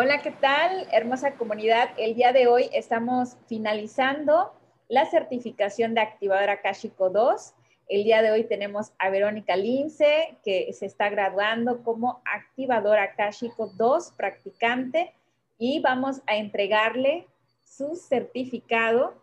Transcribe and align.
Hola, 0.00 0.22
¿qué 0.22 0.30
tal? 0.30 0.86
Hermosa 0.92 1.32
comunidad. 1.34 1.90
El 1.96 2.14
día 2.14 2.32
de 2.32 2.46
hoy 2.46 2.70
estamos 2.72 3.36
finalizando 3.48 4.52
la 4.86 5.06
certificación 5.06 5.92
de 5.92 6.02
activadora 6.02 6.62
Kashiko 6.62 7.10
2. 7.10 7.52
El 7.88 8.04
día 8.04 8.22
de 8.22 8.30
hoy 8.30 8.44
tenemos 8.44 8.92
a 9.00 9.10
Verónica 9.10 9.56
Lince, 9.56 10.38
que 10.44 10.72
se 10.72 10.86
está 10.86 11.10
graduando 11.10 11.82
como 11.82 12.22
activadora 12.32 13.16
Kashiko 13.16 13.72
2 13.76 14.12
practicante 14.12 15.16
y 15.58 15.80
vamos 15.80 16.22
a 16.28 16.36
entregarle 16.36 17.26
su 17.64 17.96
certificado 17.96 19.20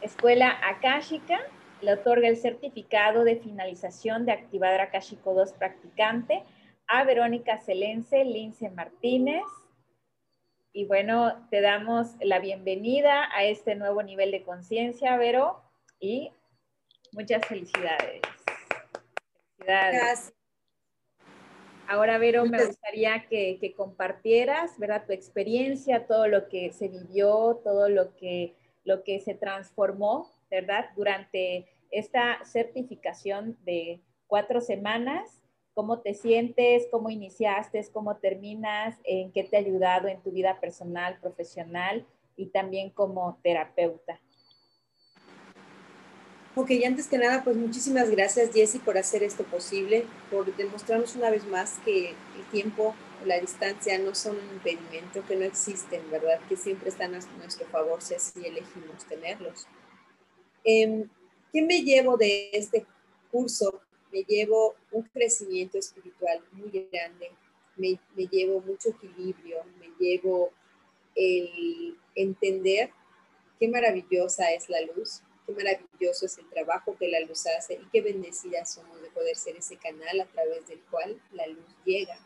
Escuela 0.00 0.58
Akashica 0.66 1.38
le 1.86 1.92
otorga 1.92 2.26
el 2.26 2.36
certificado 2.36 3.22
de 3.22 3.36
finalización 3.36 4.26
de 4.26 4.32
activadora 4.32 4.84
Akashico 4.84 5.34
2 5.34 5.52
practicante 5.52 6.42
a 6.88 7.04
Verónica 7.04 7.58
Celense 7.58 8.24
Lince 8.24 8.70
Martínez. 8.70 9.44
Y 10.72 10.84
bueno, 10.86 11.46
te 11.48 11.60
damos 11.60 12.16
la 12.20 12.40
bienvenida 12.40 13.28
a 13.32 13.44
este 13.44 13.76
nuevo 13.76 14.02
nivel 14.02 14.32
de 14.32 14.42
conciencia, 14.42 15.16
Vero, 15.16 15.62
y 16.00 16.32
muchas 17.12 17.46
felicidades. 17.46 18.20
Felicidades. 19.56 20.34
Ahora, 21.86 22.18
Vero, 22.18 22.46
me 22.46 22.66
gustaría 22.66 23.28
que, 23.28 23.58
que, 23.60 23.74
compartieras, 23.74 24.76
¿verdad? 24.76 25.04
Tu 25.06 25.12
experiencia, 25.12 26.04
todo 26.08 26.26
lo 26.26 26.48
que 26.48 26.72
se 26.72 26.88
vivió, 26.88 27.60
todo 27.62 27.88
lo 27.88 28.16
que, 28.16 28.56
lo 28.82 29.04
que 29.04 29.20
se 29.20 29.34
transformó, 29.34 30.32
¿verdad? 30.50 30.90
Durante 30.96 31.68
esta 31.90 32.44
certificación 32.44 33.56
de 33.64 34.00
cuatro 34.26 34.60
semanas 34.60 35.42
cómo 35.76 36.00
te 36.00 36.14
sientes, 36.14 36.88
cómo 36.90 37.10
iniciaste, 37.10 37.86
cómo 37.92 38.16
terminas, 38.16 38.96
en 39.04 39.30
qué 39.30 39.44
te 39.44 39.58
ha 39.58 39.60
ayudado 39.60 40.08
en 40.08 40.22
tu 40.22 40.30
vida 40.30 40.58
personal, 40.58 41.18
profesional 41.20 42.06
y 42.34 42.46
también 42.46 42.88
como 42.88 43.38
terapeuta. 43.42 44.18
Ok, 46.54 46.70
y 46.70 46.84
antes 46.84 47.06
que 47.08 47.18
nada, 47.18 47.44
pues 47.44 47.58
muchísimas 47.58 48.10
gracias 48.10 48.54
Jessy 48.54 48.78
por 48.78 48.96
hacer 48.96 49.22
esto 49.22 49.44
posible, 49.44 50.06
por 50.30 50.56
demostrarnos 50.56 51.14
una 51.14 51.28
vez 51.28 51.46
más 51.46 51.78
que 51.84 52.12
el 52.12 52.44
tiempo 52.50 52.94
o 53.22 53.26
la 53.26 53.38
distancia 53.38 53.98
no 53.98 54.14
son 54.14 54.38
un 54.38 54.54
impedimento, 54.54 55.22
que 55.28 55.36
no 55.36 55.44
existen, 55.44 56.10
¿verdad? 56.10 56.40
Que 56.48 56.56
siempre 56.56 56.88
están 56.88 57.14
a 57.14 57.18
nuestro 57.36 57.66
favor 57.66 58.00
si 58.00 58.14
así 58.14 58.40
elegimos 58.46 59.04
tenerlos. 59.06 59.66
Em, 60.64 61.06
¿Qué 61.56 61.62
me 61.62 61.80
llevo 61.80 62.18
de 62.18 62.50
este 62.52 62.84
curso 63.32 63.80
me 64.12 64.22
llevo 64.24 64.74
un 64.90 65.04
crecimiento 65.04 65.78
espiritual 65.78 66.44
muy 66.52 66.86
grande, 66.92 67.30
me, 67.76 67.98
llevo 68.30 68.60
mucho 68.60 68.90
equilibrio, 68.90 69.64
me 69.80 69.88
llevo 69.98 70.50
el 71.14 71.96
entender 72.14 72.90
qué 73.58 73.68
maravillosa 73.68 74.52
es 74.52 74.68
la 74.68 74.82
luz, 74.82 75.22
qué 75.46 75.52
maravilloso 75.54 76.26
es 76.26 76.36
el 76.36 76.46
trabajo 76.50 76.94
que 76.98 77.08
la 77.08 77.20
luz 77.20 77.46
hace 77.46 77.80
y 77.82 77.86
qué 77.90 78.02
bendecidas 78.02 78.74
somos 78.74 79.00
de 79.00 79.08
poder 79.08 79.36
ser 79.36 79.56
ese 79.56 79.78
canal 79.78 80.20
a 80.20 80.26
través 80.26 80.66
del 80.66 80.82
cual 80.90 81.18
la 81.32 81.46
luz 81.46 81.74
llega. 81.86 82.18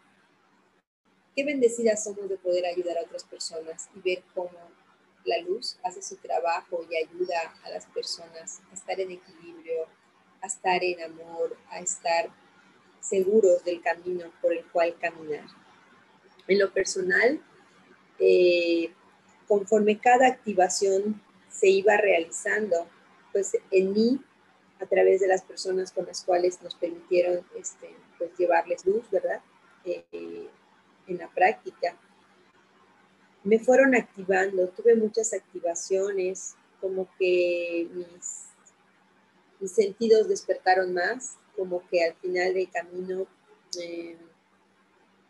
Qué 1.36 1.44
bendecidas 1.44 2.02
somos 2.02 2.28
de 2.28 2.36
poder 2.36 2.66
ayudar 2.66 2.98
a 2.98 3.02
otras 3.02 3.22
personas 3.22 3.88
y 3.94 4.00
ver 4.00 4.24
cómo 4.34 4.58
la 5.24 5.38
luz 5.42 5.78
hace 5.82 6.02
su 6.02 6.16
trabajo 6.16 6.84
y 6.90 6.96
ayuda 6.96 7.54
a 7.64 7.70
las 7.70 7.86
personas 7.86 8.60
a 8.70 8.74
estar 8.74 8.98
en 9.00 9.12
equilibrio, 9.12 9.86
a 10.40 10.46
estar 10.46 10.82
en 10.82 11.02
amor, 11.02 11.56
a 11.70 11.80
estar 11.80 12.30
seguros 13.00 13.64
del 13.64 13.80
camino 13.82 14.30
por 14.40 14.52
el 14.52 14.64
cual 14.66 14.96
caminar. 15.00 15.46
En 16.46 16.58
lo 16.58 16.72
personal, 16.72 17.40
eh, 18.18 18.92
conforme 19.46 19.98
cada 19.98 20.26
activación 20.26 21.20
se 21.50 21.68
iba 21.68 21.96
realizando, 21.96 22.86
pues 23.32 23.56
en 23.70 23.92
mí, 23.92 24.20
a 24.80 24.86
través 24.86 25.20
de 25.20 25.28
las 25.28 25.42
personas 25.42 25.92
con 25.92 26.06
las 26.06 26.24
cuales 26.24 26.62
nos 26.62 26.74
permitieron 26.74 27.44
este, 27.58 27.94
pues, 28.16 28.30
llevarles 28.38 28.86
luz, 28.86 29.10
¿verdad? 29.10 29.40
Eh, 29.84 30.48
en 31.06 31.18
la 31.18 31.28
práctica, 31.28 31.96
me 33.44 33.58
fueron 33.58 33.94
activando, 33.94 34.68
tuve 34.68 34.94
muchas 34.94 35.32
activaciones, 35.32 36.54
como 36.80 37.08
que 37.18 37.88
mis 37.92 38.50
mis 39.60 39.72
sentidos 39.72 40.28
despertaron 40.28 40.94
más, 40.94 41.36
como 41.54 41.86
que 41.88 42.02
al 42.02 42.14
final 42.14 42.54
del 42.54 42.70
camino 42.70 43.26
eh, 43.78 44.16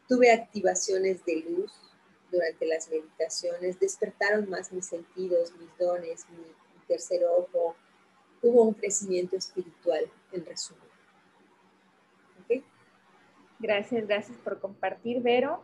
tuve 0.08 0.32
activaciones 0.32 1.24
de 1.24 1.40
luz 1.40 1.72
durante 2.30 2.64
las 2.66 2.88
meditaciones, 2.88 3.80
despertaron 3.80 4.48
más 4.48 4.72
mis 4.72 4.86
sentidos, 4.86 5.52
mis 5.58 5.76
dones, 5.78 6.24
mi, 6.30 6.44
tercer 6.86 7.24
ojo, 7.24 7.76
hubo 8.42 8.64
un 8.64 8.74
crecimiento 8.74 9.36
espiritual, 9.36 10.10
en 10.32 10.44
resumen. 10.44 10.90
Gracias, 13.60 14.08
gracias 14.08 14.38
por 14.38 14.58
compartir, 14.58 15.22
Vero. 15.22 15.62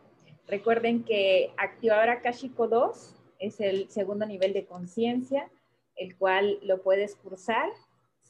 Recuerden 0.49 1.05
que 1.05 1.53
Activadora 1.57 2.21
Kashiko 2.21 2.69
2 2.69 3.15
es 3.39 3.61
el 3.61 3.91
segundo 3.91 4.27
nivel 4.27 4.53
de 4.53 4.65
conciencia, 4.65 5.51
el 5.97 6.17
cual 6.17 6.59
lo 6.63 6.83
puedes 6.83 7.17
cursar 7.17 7.71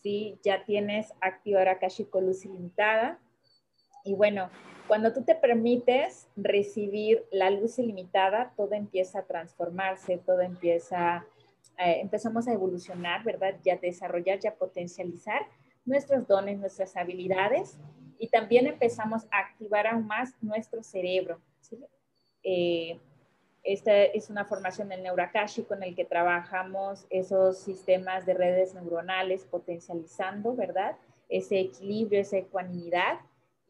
¿sí? 0.06 0.38
Ya 0.44 0.64
tienes 0.64 1.12
activadora 1.20 1.80
Kashiko 1.80 2.20
Luz 2.20 2.44
ilimitada. 2.44 3.18
Y 4.04 4.14
bueno, 4.14 4.50
cuando 4.86 5.12
tú 5.12 5.24
te 5.24 5.34
permites 5.34 6.28
recibir 6.36 7.24
la 7.32 7.50
luz 7.50 7.80
ilimitada, 7.80 8.52
todo 8.56 8.74
empieza 8.74 9.18
a 9.18 9.24
transformarse, 9.24 10.18
todo 10.18 10.42
empieza, 10.42 11.26
eh, 11.78 11.98
empezamos 12.00 12.46
a 12.46 12.52
evolucionar, 12.52 13.24
¿verdad? 13.24 13.56
Ya 13.64 13.76
desarrollar, 13.76 14.38
ya 14.38 14.54
potencializar 14.54 15.42
nuestros 15.84 16.26
dones, 16.28 16.58
nuestras 16.58 16.96
habilidades 16.96 17.76
y 18.18 18.28
también 18.28 18.68
empezamos 18.68 19.24
a 19.32 19.38
activar 19.40 19.88
aún 19.88 20.06
más 20.06 20.34
nuestro 20.40 20.84
cerebro. 20.84 21.40
¿sí? 21.60 21.76
Eh, 22.48 23.00
esta 23.64 24.04
es 24.04 24.30
una 24.30 24.44
formación 24.44 24.88
del 24.88 25.02
Neurakashi 25.02 25.64
con 25.64 25.82
el 25.82 25.96
que 25.96 26.04
trabajamos 26.04 27.04
esos 27.10 27.58
sistemas 27.58 28.24
de 28.24 28.34
redes 28.34 28.72
neuronales 28.72 29.44
potencializando, 29.44 30.54
¿verdad? 30.54 30.96
Ese 31.28 31.58
equilibrio, 31.58 32.20
esa 32.20 32.36
ecuanimidad, 32.36 33.18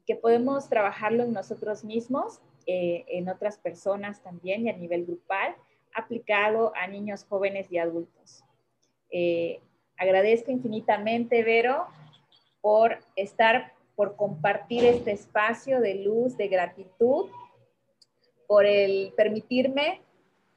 que 0.06 0.14
podemos 0.14 0.68
trabajarlo 0.68 1.22
en 1.22 1.32
nosotros 1.32 1.84
mismos, 1.84 2.40
eh, 2.66 3.06
en 3.08 3.30
otras 3.30 3.56
personas 3.56 4.22
también 4.22 4.66
y 4.66 4.68
a 4.68 4.76
nivel 4.76 5.06
grupal, 5.06 5.56
aplicado 5.94 6.72
a 6.76 6.86
niños, 6.86 7.24
jóvenes 7.24 7.72
y 7.72 7.78
adultos. 7.78 8.44
Eh, 9.10 9.60
agradezco 9.96 10.50
infinitamente, 10.50 11.42
Vero, 11.42 11.86
por 12.60 12.98
estar, 13.16 13.72
por 13.94 14.16
compartir 14.16 14.84
este 14.84 15.12
espacio 15.12 15.80
de 15.80 15.94
luz, 15.94 16.36
de 16.36 16.48
gratitud 16.48 17.30
por 18.46 18.66
el 18.66 19.12
permitirme, 19.16 20.02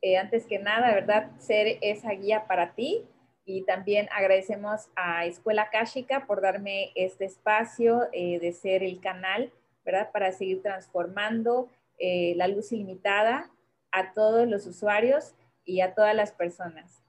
eh, 0.02 0.18
antes 0.18 0.46
que 0.46 0.60
nada, 0.60 0.94
¿verdad?, 0.94 1.32
ser 1.40 1.78
esa 1.82 2.12
guía 2.12 2.46
para 2.48 2.74
ti. 2.74 3.06
Y 3.46 3.64
también 3.64 4.08
agradecemos 4.12 4.90
a 4.96 5.26
Escuela 5.26 5.70
Kashika 5.72 6.28
por 6.28 6.42
darme 6.42 6.92
este 6.96 7.26
espacio 7.26 8.08
eh, 8.14 8.40
de 8.40 8.54
ser 8.54 8.84
el 8.84 9.02
canal, 9.02 9.52
¿verdad?, 9.84 10.12
para 10.12 10.32
seguir 10.32 10.62
transformando 10.62 11.70
eh, 11.98 12.34
la 12.36 12.48
luz 12.48 12.72
ilimitada 12.72 13.50
a 13.92 14.14
todos 14.14 14.48
los 14.48 14.68
usuarios 14.68 15.34
y 15.66 15.82
a 15.82 15.94
todas 15.94 16.16
las 16.16 16.32
personas, 16.32 17.04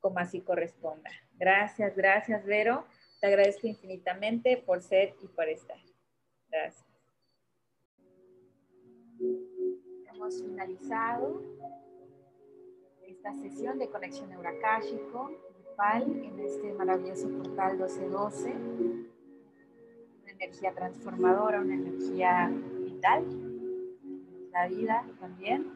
como 0.00 0.18
así 0.18 0.40
corresponda. 0.40 1.10
Gracias, 1.34 1.94
gracias, 1.94 2.44
Vero. 2.44 2.86
Te 3.20 3.28
agradezco 3.28 3.66
infinitamente 3.66 4.56
por 4.56 4.82
ser 4.82 5.14
y 5.22 5.28
por 5.28 5.48
estar. 5.48 5.78
Gracias 6.48 6.91
finalizado 10.30 11.42
esta 13.06 13.34
sesión 13.34 13.78
de 13.78 13.88
conexión 13.88 14.30
neuracásico 14.30 15.30
en 16.00 16.38
este 16.38 16.72
maravilloso 16.74 17.28
portal 17.30 17.72
1212. 17.72 18.52
Una 20.22 20.32
energía 20.32 20.72
transformadora, 20.72 21.60
una 21.60 21.74
energía 21.74 22.52
vital, 22.84 23.24
la 24.52 24.68
vida 24.68 25.04
también. 25.18 25.66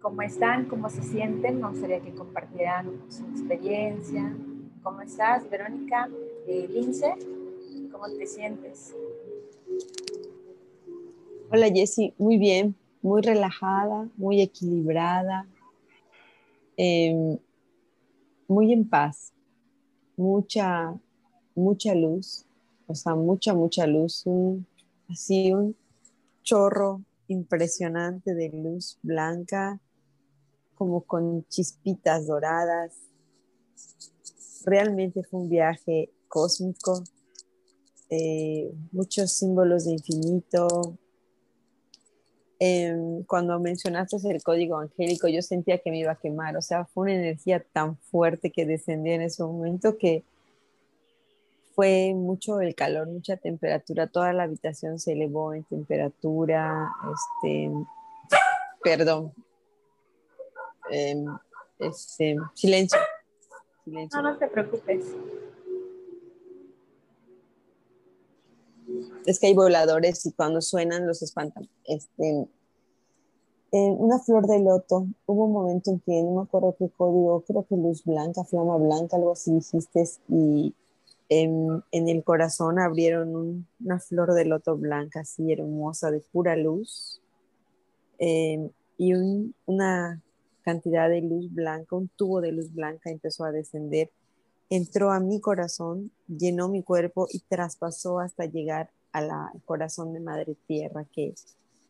¿Cómo 0.00 0.22
están? 0.22 0.66
¿Cómo 0.66 0.88
se 0.88 1.02
sienten? 1.02 1.60
Me 1.60 1.68
gustaría 1.68 2.00
que 2.00 2.14
compartieran 2.14 3.10
su 3.10 3.24
experiencia. 3.24 4.32
¿Cómo 4.82 5.00
estás, 5.00 5.50
Verónica? 5.50 6.08
Eh, 6.46 6.68
Lince, 6.70 7.14
¿cómo 7.90 8.06
te 8.06 8.26
sientes? 8.26 8.94
Hola 11.50 11.68
Jessy, 11.68 12.14
muy 12.16 12.38
bien 12.38 12.76
muy 13.02 13.22
relajada, 13.22 14.08
muy 14.16 14.40
equilibrada, 14.40 15.46
em, 16.76 17.38
muy 18.48 18.72
en 18.72 18.88
paz, 18.88 19.32
mucha, 20.16 20.94
mucha 21.54 21.94
luz, 21.94 22.44
o 22.86 22.94
sea, 22.94 23.14
mucha, 23.14 23.54
mucha 23.54 23.86
luz, 23.86 24.24
así 25.08 25.52
un 25.52 25.76
chorro 26.42 27.02
impresionante 27.28 28.34
de 28.34 28.48
luz 28.50 28.98
blanca, 29.02 29.80
como 30.74 31.02
con 31.02 31.46
chispitas 31.48 32.26
doradas. 32.26 32.94
Realmente 34.64 35.22
fue 35.22 35.40
un 35.40 35.48
viaje 35.48 36.10
cósmico, 36.26 37.04
eh, 38.08 38.72
muchos 38.90 39.32
símbolos 39.32 39.84
de 39.84 39.92
infinito. 39.92 40.98
Em, 42.62 43.24
cuando 43.24 43.58
mencionaste 43.58 44.18
el 44.30 44.42
código 44.42 44.78
angélico, 44.78 45.26
yo 45.28 45.40
sentía 45.40 45.78
que 45.78 45.90
me 45.90 46.00
iba 46.00 46.12
a 46.12 46.16
quemar, 46.16 46.58
o 46.58 46.60
sea, 46.60 46.84
fue 46.84 47.04
una 47.04 47.14
energía 47.14 47.64
tan 47.72 47.96
fuerte 47.96 48.50
que 48.50 48.66
descendía 48.66 49.14
en 49.14 49.22
ese 49.22 49.42
momento 49.42 49.96
que 49.96 50.24
fue 51.74 52.12
mucho 52.14 52.60
el 52.60 52.74
calor, 52.74 53.06
mucha 53.06 53.38
temperatura, 53.38 54.08
toda 54.08 54.34
la 54.34 54.42
habitación 54.42 54.98
se 54.98 55.12
elevó 55.12 55.54
en 55.54 55.64
temperatura, 55.64 56.90
este, 57.14 57.70
perdón, 58.84 59.32
em, 60.90 61.24
este, 61.78 62.36
silencio, 62.52 63.00
silencio. 63.86 64.20
No, 64.20 64.32
no 64.32 64.38
te 64.38 64.48
preocupes. 64.48 65.06
Es 69.26 69.38
que 69.38 69.48
hay 69.48 69.54
voladores 69.54 70.24
y 70.26 70.32
cuando 70.32 70.60
suenan 70.60 71.06
los 71.06 71.22
espantan. 71.22 71.68
Este, 71.84 72.46
una 73.72 74.18
flor 74.18 74.46
de 74.46 74.60
loto, 74.60 75.06
hubo 75.26 75.44
un 75.44 75.52
momento 75.52 75.90
en 75.90 76.00
que 76.00 76.22
no 76.22 76.36
me 76.36 76.42
acuerdo 76.42 76.74
qué 76.78 76.88
código, 76.88 77.42
creo 77.46 77.64
que 77.64 77.76
luz 77.76 78.04
blanca, 78.04 78.44
flama 78.44 78.76
blanca, 78.76 79.16
algo 79.16 79.32
así 79.32 79.52
dijiste, 79.52 80.04
y 80.28 80.74
en, 81.28 81.82
el 81.92 82.24
corazón 82.24 82.80
abrieron 82.80 83.66
una 83.80 84.00
flor 84.00 84.34
de 84.34 84.44
loto 84.44 84.76
blanca, 84.76 85.20
así 85.20 85.52
hermosa, 85.52 86.10
de 86.10 86.20
pura 86.20 86.56
luz, 86.56 87.20
em, 88.18 88.70
y 88.98 89.14
una 89.66 90.20
cantidad 90.62 91.08
de 91.08 91.22
luz 91.22 91.52
blanca, 91.52 91.96
un 91.96 92.08
tubo 92.08 92.40
de 92.40 92.52
luz 92.52 92.72
blanca 92.74 93.10
empezó 93.10 93.44
a 93.44 93.52
descender, 93.52 94.10
entró 94.70 95.10
a 95.10 95.18
mi 95.18 95.40
corazón, 95.40 96.12
llenó 96.28 96.68
mi 96.68 96.82
cuerpo 96.82 97.26
y 97.30 97.40
traspasó 97.40 98.20
hasta 98.20 98.46
llegar 98.46 98.90
al 99.12 99.28
corazón 99.64 100.12
de 100.14 100.20
Madre 100.20 100.56
Tierra, 100.66 101.04
que 101.12 101.34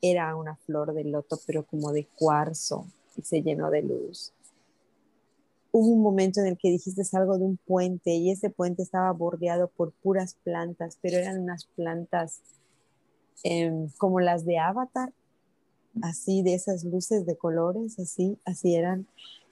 era 0.00 0.34
una 0.34 0.56
flor 0.56 0.94
de 0.94 1.04
loto, 1.04 1.38
pero 1.46 1.64
como 1.64 1.92
de 1.92 2.06
cuarzo, 2.06 2.86
y 3.16 3.22
se 3.22 3.42
llenó 3.42 3.70
de 3.70 3.82
luz. 3.82 4.32
Hubo 5.72 5.88
un 5.88 6.02
momento 6.02 6.40
en 6.40 6.46
el 6.46 6.58
que 6.58 6.70
dijiste 6.70 7.02
algo 7.12 7.38
de 7.38 7.44
un 7.44 7.58
puente 7.58 8.12
y 8.12 8.30
ese 8.30 8.50
puente 8.50 8.82
estaba 8.82 9.12
bordeado 9.12 9.68
por 9.68 9.92
puras 9.92 10.34
plantas, 10.42 10.98
pero 11.00 11.18
eran 11.18 11.42
unas 11.42 11.66
plantas 11.66 12.40
em, 13.44 13.88
como 13.98 14.20
las 14.20 14.44
de 14.46 14.58
Avatar, 14.58 15.12
así 16.02 16.42
de 16.42 16.54
esas 16.54 16.84
luces 16.84 17.26
de 17.26 17.36
colores, 17.36 17.98
así, 17.98 18.38
así 18.44 18.74
eran. 18.74 19.06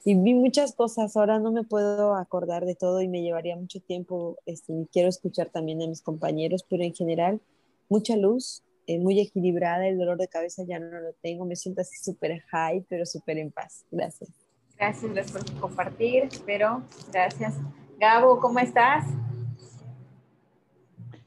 Y 0.04 0.14
vi 0.14 0.34
muchas 0.34 0.74
cosas, 0.74 1.16
ahora 1.16 1.38
no 1.38 1.52
me 1.52 1.64
puedo 1.64 2.14
acordar 2.14 2.64
de 2.64 2.74
todo 2.74 3.02
y 3.02 3.08
me 3.08 3.22
llevaría 3.22 3.56
mucho 3.56 3.80
tiempo, 3.80 4.38
este, 4.46 4.72
quiero 4.92 5.08
escuchar 5.08 5.50
también 5.50 5.82
a 5.82 5.86
mis 5.86 6.02
compañeros, 6.02 6.64
pero 6.68 6.82
en 6.82 6.94
general, 6.94 7.40
mucha 7.88 8.16
luz, 8.16 8.62
eh, 8.86 8.98
muy 8.98 9.20
equilibrada, 9.20 9.86
el 9.86 9.98
dolor 9.98 10.16
de 10.16 10.28
cabeza 10.28 10.62
ya 10.66 10.78
no 10.78 11.00
lo 11.00 11.12
tengo, 11.20 11.44
me 11.44 11.56
siento 11.56 11.82
así 11.82 11.96
súper 12.02 12.40
high, 12.48 12.84
pero 12.88 13.04
súper 13.04 13.38
en 13.38 13.50
paz. 13.50 13.84
Gracias. 13.90 14.30
Gracias, 14.78 15.32
por 15.32 15.60
compartir, 15.60 16.24
espero. 16.24 16.82
Gracias. 17.12 17.54
Gabo, 17.98 18.38
¿cómo 18.38 18.60
estás? 18.60 19.04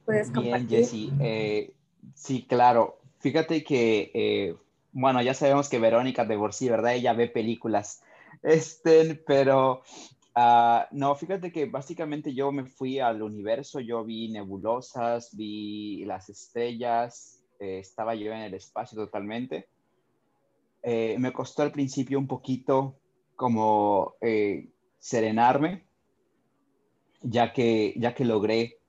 ¿Puedes 0.06 0.32
compartir? 0.32 0.68
Bien, 0.68 0.84
Jessy. 0.84 1.14
Eh, 1.20 1.74
sí, 2.16 2.46
claro. 2.48 3.00
Fíjate 3.20 3.64
que, 3.64 4.10
eh, 4.14 4.56
bueno, 4.92 5.22
ya 5.22 5.34
sabemos 5.34 5.70
que 5.70 5.80
Verónica 5.80 6.26
de 6.26 6.38
por 6.38 6.54
¿verdad? 6.54 6.94
Ella 6.94 7.14
ve 7.14 7.28
películas. 7.28 8.02
Este, 8.44 9.16
pero 9.16 9.82
ah, 10.36 10.88
no, 10.92 11.16
fíjate 11.16 11.52
que 11.52 11.66
básicamente 11.66 12.34
yo 12.34 12.52
me 12.52 12.66
fui 12.66 13.00
al 13.00 13.22
universo, 13.22 13.80
yo 13.80 14.04
vi 14.04 14.30
nebulosas, 14.30 15.36
vi 15.36 16.06
las 16.06 16.30
estrellas, 16.30 17.42
eh, 17.60 17.80
estaba 17.80 18.16
yo 18.16 18.32
en 18.34 18.42
el 18.42 18.54
espacio 18.54 18.98
totalmente. 18.98 19.68
me 20.84 21.32
costó 21.32 21.62
al 21.62 21.72
principio 21.72 22.18
un 22.18 22.28
poquito 22.28 22.96
como 23.42 24.14
eh, 24.22 24.70
serenarme, 25.00 25.84
ya 27.24 27.54
que, 27.54 27.96
ya 27.98 28.14
que 28.14 28.24
logré 28.24 28.81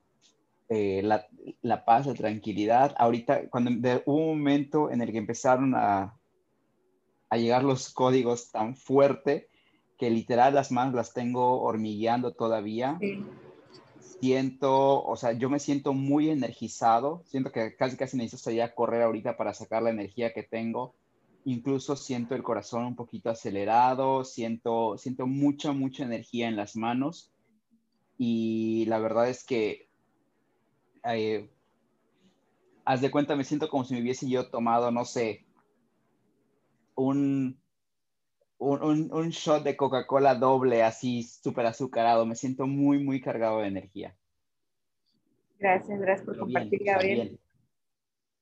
eh, 0.72 1.02
la, 1.02 1.26
la, 1.60 1.84
paz, 1.84 2.06
la 2.06 2.14
tranquilidad. 2.14 2.94
Ahorita, 2.98 3.48
cuando 3.50 3.70
hubo 4.06 4.16
un 4.16 4.38
momento 4.38 4.90
en 4.90 5.02
el 5.02 5.12
que 5.12 5.18
empezaron 5.18 5.74
a, 5.74 6.16
a 7.28 7.36
llegar 7.36 7.64
los 7.64 7.92
códigos 7.92 8.50
tan 8.50 8.76
fuerte 8.76 9.48
que 9.98 10.10
literal 10.10 10.54
las 10.54 10.72
manos 10.72 10.94
las 10.94 11.12
tengo 11.12 11.60
hormigueando 11.62 12.32
todavía. 12.32 12.98
Siento, 14.20 15.04
o 15.04 15.16
sea, 15.16 15.32
yo 15.32 15.50
me 15.50 15.58
siento 15.58 15.92
muy 15.92 16.30
energizado, 16.30 17.22
siento 17.26 17.50
que 17.50 17.76
casi 17.76 17.96
casi 17.96 18.16
necesito 18.16 18.42
salir 18.44 18.62
a 18.62 18.74
correr 18.74 19.02
ahorita 19.02 19.36
para 19.36 19.52
sacar 19.52 19.82
la 19.82 19.90
energía 19.90 20.32
que 20.32 20.42
tengo 20.42 20.94
incluso 21.44 21.96
siento 21.96 22.34
el 22.34 22.42
corazón 22.42 22.84
un 22.84 22.96
poquito 22.96 23.30
acelerado, 23.30 24.24
siento, 24.24 24.96
siento 24.98 25.26
mucha, 25.26 25.72
mucha 25.72 26.04
energía 26.04 26.48
en 26.48 26.56
las 26.56 26.76
manos 26.76 27.32
y 28.18 28.84
la 28.86 28.98
verdad 28.98 29.28
es 29.28 29.44
que, 29.44 29.88
eh, 31.04 31.48
haz 32.84 33.00
de 33.00 33.10
cuenta, 33.10 33.36
me 33.36 33.44
siento 33.44 33.68
como 33.68 33.84
si 33.84 33.94
me 33.94 34.00
hubiese 34.00 34.28
yo 34.28 34.48
tomado, 34.50 34.90
no 34.90 35.04
sé, 35.04 35.44
un, 36.94 37.60
un, 38.58 39.12
un 39.12 39.28
shot 39.30 39.62
de 39.62 39.76
Coca-Cola 39.76 40.34
doble, 40.34 40.82
así 40.82 41.22
súper 41.22 41.66
azucarado, 41.66 42.26
me 42.26 42.34
siento 42.34 42.66
muy, 42.66 43.02
muy 43.02 43.20
cargado 43.20 43.60
de 43.60 43.68
energía. 43.68 44.16
Gracias, 45.58 46.00
gracias 46.00 46.26
por 46.26 46.38
compartir, 46.38 46.82
Gabriel. 46.84 47.38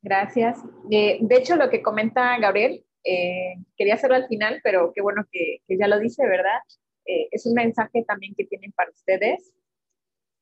Gracias. 0.02 0.58
Eh, 0.90 1.18
de 1.20 1.36
hecho, 1.36 1.56
lo 1.56 1.68
que 1.68 1.82
comenta 1.82 2.38
Gabriel 2.38 2.82
eh, 3.04 3.56
quería 3.76 3.94
hacerlo 3.94 4.16
al 4.16 4.26
final, 4.26 4.60
pero 4.62 4.92
qué 4.94 5.02
bueno 5.02 5.24
que, 5.30 5.60
ya 5.68 5.86
lo 5.86 5.98
dice, 5.98 6.26
¿verdad? 6.26 6.60
Eh, 7.04 7.28
es 7.30 7.44
un 7.44 7.54
mensaje 7.54 8.04
también 8.04 8.34
que 8.34 8.44
tienen 8.44 8.72
para 8.72 8.90
ustedes, 8.90 9.52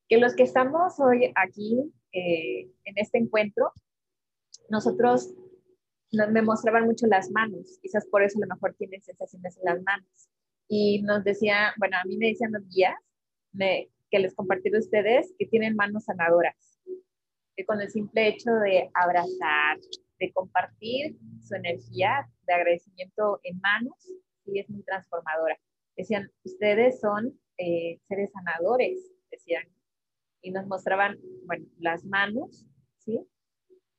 que 0.09 0.19
los 0.19 0.37
que 0.37 0.44
estamos 0.44 1.00
hoy 1.00 1.32
aquí 1.35 1.93
eh, 2.12 2.70
en 2.84 2.94
este 2.96 3.19
encuentro, 3.19 3.72
nosotros 4.69 5.34
nos, 6.12 6.31
me 6.31 6.43
mostraban 6.43 6.84
mucho 6.84 7.06
las 7.06 7.31
manos, 7.31 7.79
quizás 7.82 8.06
por 8.06 8.22
eso 8.22 8.38
a 8.38 8.46
lo 8.46 8.55
mejor 8.55 8.74
tienen 8.79 9.03
sensaciones 9.03 9.56
en 9.58 9.65
las 9.65 9.82
manos. 9.82 10.29
Y 10.69 11.03
nos 11.03 11.24
decía, 11.24 11.72
bueno, 11.79 11.96
a 11.96 12.05
mí 12.05 12.17
me 12.17 12.29
decían 12.29 12.53
los 12.53 12.69
guías 12.69 12.94
que 14.10 14.19
les 14.19 14.34
compartí 14.34 14.74
a 14.74 14.79
ustedes 14.79 15.34
que 15.38 15.46
tienen 15.46 15.77
manos 15.77 16.05
sanadoras, 16.05 16.79
que 17.56 17.65
con 17.65 17.81
el 17.81 17.91
simple 17.91 18.29
hecho 18.29 18.53
de 18.53 18.91
abrazar, 18.94 19.79
de 20.19 20.32
compartir 20.32 21.17
su 21.41 21.55
energía 21.55 22.29
de 22.46 22.55
agradecimiento 22.55 23.41
en 23.43 23.58
manos 23.60 23.94
y 24.44 24.60
es 24.60 24.69
muy 24.69 24.82
transformadora. 24.82 25.58
Decían, 25.96 26.31
ustedes 26.44 27.00
son 27.00 27.38
eh, 27.58 27.98
seres 28.08 28.31
sanadores, 28.32 28.98
decían, 29.31 29.65
y 30.42 30.50
nos 30.50 30.66
mostraban, 30.66 31.18
bueno, 31.46 31.66
las 31.78 32.04
manos, 32.04 32.66
¿sí? 32.98 33.20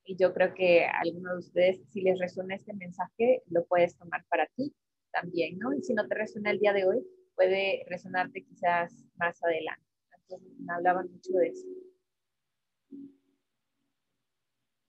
Y 0.04 0.16
yo 0.16 0.32
creo 0.32 0.54
que 0.54 0.86
algunos 0.86 1.32
de 1.32 1.38
ustedes, 1.38 1.82
si 1.90 2.00
les 2.00 2.18
resuena 2.18 2.54
este 2.54 2.72
mensaje, 2.74 3.42
lo 3.46 3.64
puedes 3.66 3.96
tomar 3.96 4.24
para 4.28 4.46
ti 4.56 4.74
también, 5.12 5.58
¿no? 5.58 5.72
Y 5.74 5.82
si 5.82 5.94
no 5.94 6.06
te 6.08 6.14
resuena 6.14 6.50
el 6.50 6.58
día 6.58 6.72
de 6.72 6.86
hoy, 6.86 7.04
puede 7.34 7.84
resonarte 7.88 8.42
quizás 8.42 9.04
más 9.16 9.42
adelante. 9.42 9.84
Entonces, 10.22 10.68
hablaban 10.68 11.10
mucho 11.10 11.32
de 11.32 11.48
eso. 11.48 11.66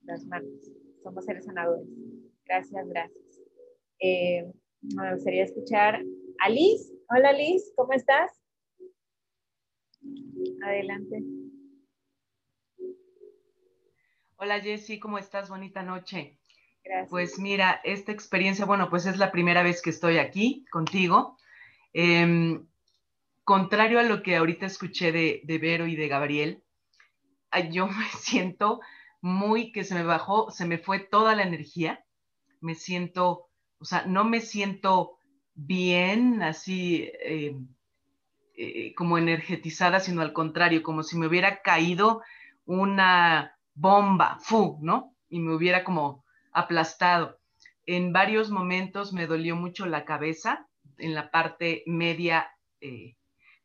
Las 0.03 0.25
manos 0.25 0.71
somos 1.03 1.25
seres 1.25 1.45
sanadores. 1.45 1.87
Gracias, 2.45 2.87
gracias. 2.87 3.41
Eh, 3.99 4.51
me 4.81 5.13
gustaría 5.13 5.43
escuchar 5.43 6.03
a 6.39 6.49
Liz. 6.49 6.91
Hola 7.09 7.33
Liz, 7.33 7.71
¿cómo 7.75 7.93
estás? 7.93 8.31
Adelante. 10.63 11.40
Hola 14.43 14.59
Jessy, 14.59 14.97
¿cómo 14.97 15.19
estás? 15.19 15.49
Bonita 15.49 15.83
noche. 15.83 16.39
Gracias. 16.83 17.11
Pues 17.11 17.37
mira, 17.37 17.79
esta 17.83 18.11
experiencia, 18.11 18.65
bueno, 18.65 18.89
pues 18.89 19.05
es 19.05 19.19
la 19.19 19.31
primera 19.31 19.61
vez 19.61 19.83
que 19.83 19.91
estoy 19.91 20.17
aquí 20.17 20.65
contigo. 20.71 21.37
Em, 21.93 22.65
contrario 23.43 23.99
a 23.99 24.03
lo 24.03 24.23
que 24.23 24.35
ahorita 24.35 24.65
escuché 24.65 25.11
de, 25.11 25.41
de 25.43 25.57
Vero 25.59 25.85
y 25.85 25.95
de 25.95 26.07
Gabriel, 26.07 26.63
yo 27.69 27.85
me 27.87 28.07
siento 28.17 28.81
muy 29.21 29.71
que 29.71 29.83
se 29.83 29.93
me 29.93 30.01
bajó, 30.01 30.49
se 30.49 30.65
me 30.65 30.79
fue 30.79 30.97
toda 30.97 31.35
la 31.35 31.43
energía, 31.43 32.03
me 32.61 32.73
siento, 32.73 33.51
o 33.77 33.85
sea, 33.85 34.07
no 34.07 34.23
me 34.23 34.41
siento 34.41 35.19
bien, 35.53 36.41
así 36.41 37.11
eh, 37.23 37.55
eh, 38.55 38.95
como 38.95 39.19
energetizada, 39.19 39.99
sino 39.99 40.23
al 40.23 40.33
contrario, 40.33 40.81
como 40.81 41.03
si 41.03 41.15
me 41.15 41.27
hubiera 41.27 41.61
caído 41.61 42.23
una 42.65 43.55
bomba, 43.73 44.37
fu, 44.39 44.77
¿no? 44.81 45.15
Y 45.29 45.39
me 45.39 45.55
hubiera 45.55 45.83
como 45.83 46.23
aplastado. 46.51 47.39
En 47.85 48.13
varios 48.13 48.49
momentos 48.49 49.13
me 49.13 49.27
dolió 49.27 49.55
mucho 49.55 49.85
la 49.85 50.05
cabeza, 50.05 50.67
en 50.97 51.13
la 51.13 51.31
parte 51.31 51.83
media, 51.85 52.51
eh, 52.79 53.15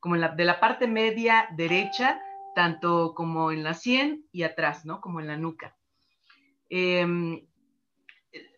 como 0.01 0.17
la, 0.17 0.29
de 0.29 0.45
la 0.45 0.61
parte 0.61 0.87
media 0.87 1.49
derecha, 1.57 2.21
tanto 2.55 3.15
como 3.15 3.53
en 3.53 3.63
la 3.63 3.75
sien 3.75 4.25
y 4.33 4.43
atrás, 4.43 4.87
¿no? 4.87 5.01
Como 5.01 5.21
en 5.21 5.27
la 5.27 5.37
nuca. 5.37 5.77
Em, 6.69 7.47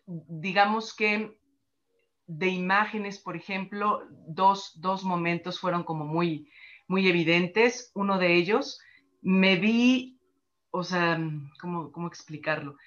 digamos 0.05 0.95
que 0.95 1.39
de 2.25 2.47
imágenes, 2.47 3.19
por 3.19 3.35
ejemplo, 3.35 4.03
dos, 4.27 4.79
dos 4.79 5.03
momentos 5.03 5.59
fueron 5.59 5.83
como 5.83 6.05
muy, 6.05 6.47
muy 6.87 7.07
evidentes. 7.07 7.91
Uno 7.95 8.19
de 8.19 8.35
ellos, 8.35 8.79
me 9.21 9.55
vi, 9.55 10.18
o 10.71 10.83
sea, 10.83 11.19
¿cómo, 11.59 11.91
cómo 11.91 12.07
explicarlo? 12.07 12.77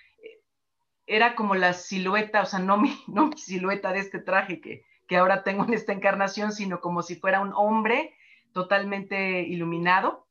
Era 1.06 1.34
como 1.34 1.54
la 1.54 1.72
silueta, 1.72 2.42
o 2.42 2.46
sea, 2.46 2.58
no 2.58 2.76
mi, 2.76 2.96
no 3.08 3.26
mi 3.26 3.38
silueta 3.38 3.92
de 3.92 4.00
este 4.00 4.18
traje 4.18 4.60
que, 4.60 4.84
que 5.08 5.16
ahora 5.16 5.42
tengo 5.42 5.64
en 5.64 5.74
esta 5.74 5.92
encarnación, 5.92 6.52
sino 6.52 6.80
como 6.80 7.02
si 7.02 7.16
fuera 7.16 7.40
un 7.40 7.52
hombre 7.54 8.14
totalmente 8.52 9.42
iluminado. 9.42 10.26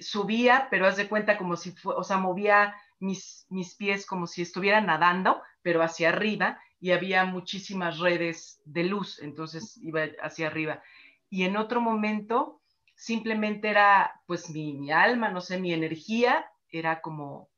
Subía, 0.00 0.68
pero 0.70 0.86
haz 0.86 0.96
de 0.96 1.08
cuenta 1.08 1.38
como 1.38 1.56
si, 1.56 1.74
o 1.84 2.02
sea, 2.02 2.16
movía 2.18 2.74
mis, 2.98 3.46
mis 3.50 3.74
pies 3.74 4.06
como 4.06 4.26
si 4.26 4.42
estuviera 4.42 4.80
nadando, 4.80 5.42
pero 5.62 5.82
hacia 5.82 6.08
arriba, 6.08 6.58
y 6.80 6.90
había 6.90 7.24
muchísimas 7.24 7.98
redes 7.98 8.60
de 8.64 8.84
luz, 8.84 9.18
entonces 9.22 9.76
iba 9.78 10.02
hacia 10.22 10.48
arriba. 10.48 10.82
Y 11.30 11.44
en 11.44 11.56
otro 11.56 11.80
momento 11.80 12.60
simplemente 12.94 13.68
era 13.68 14.20
pues 14.26 14.50
mi, 14.50 14.90
alma, 14.90 15.30
no 15.30 15.40
sé, 15.40 15.58
mi 15.58 15.72
energía, 15.72 16.46
era 16.74 17.00
como 17.00 17.50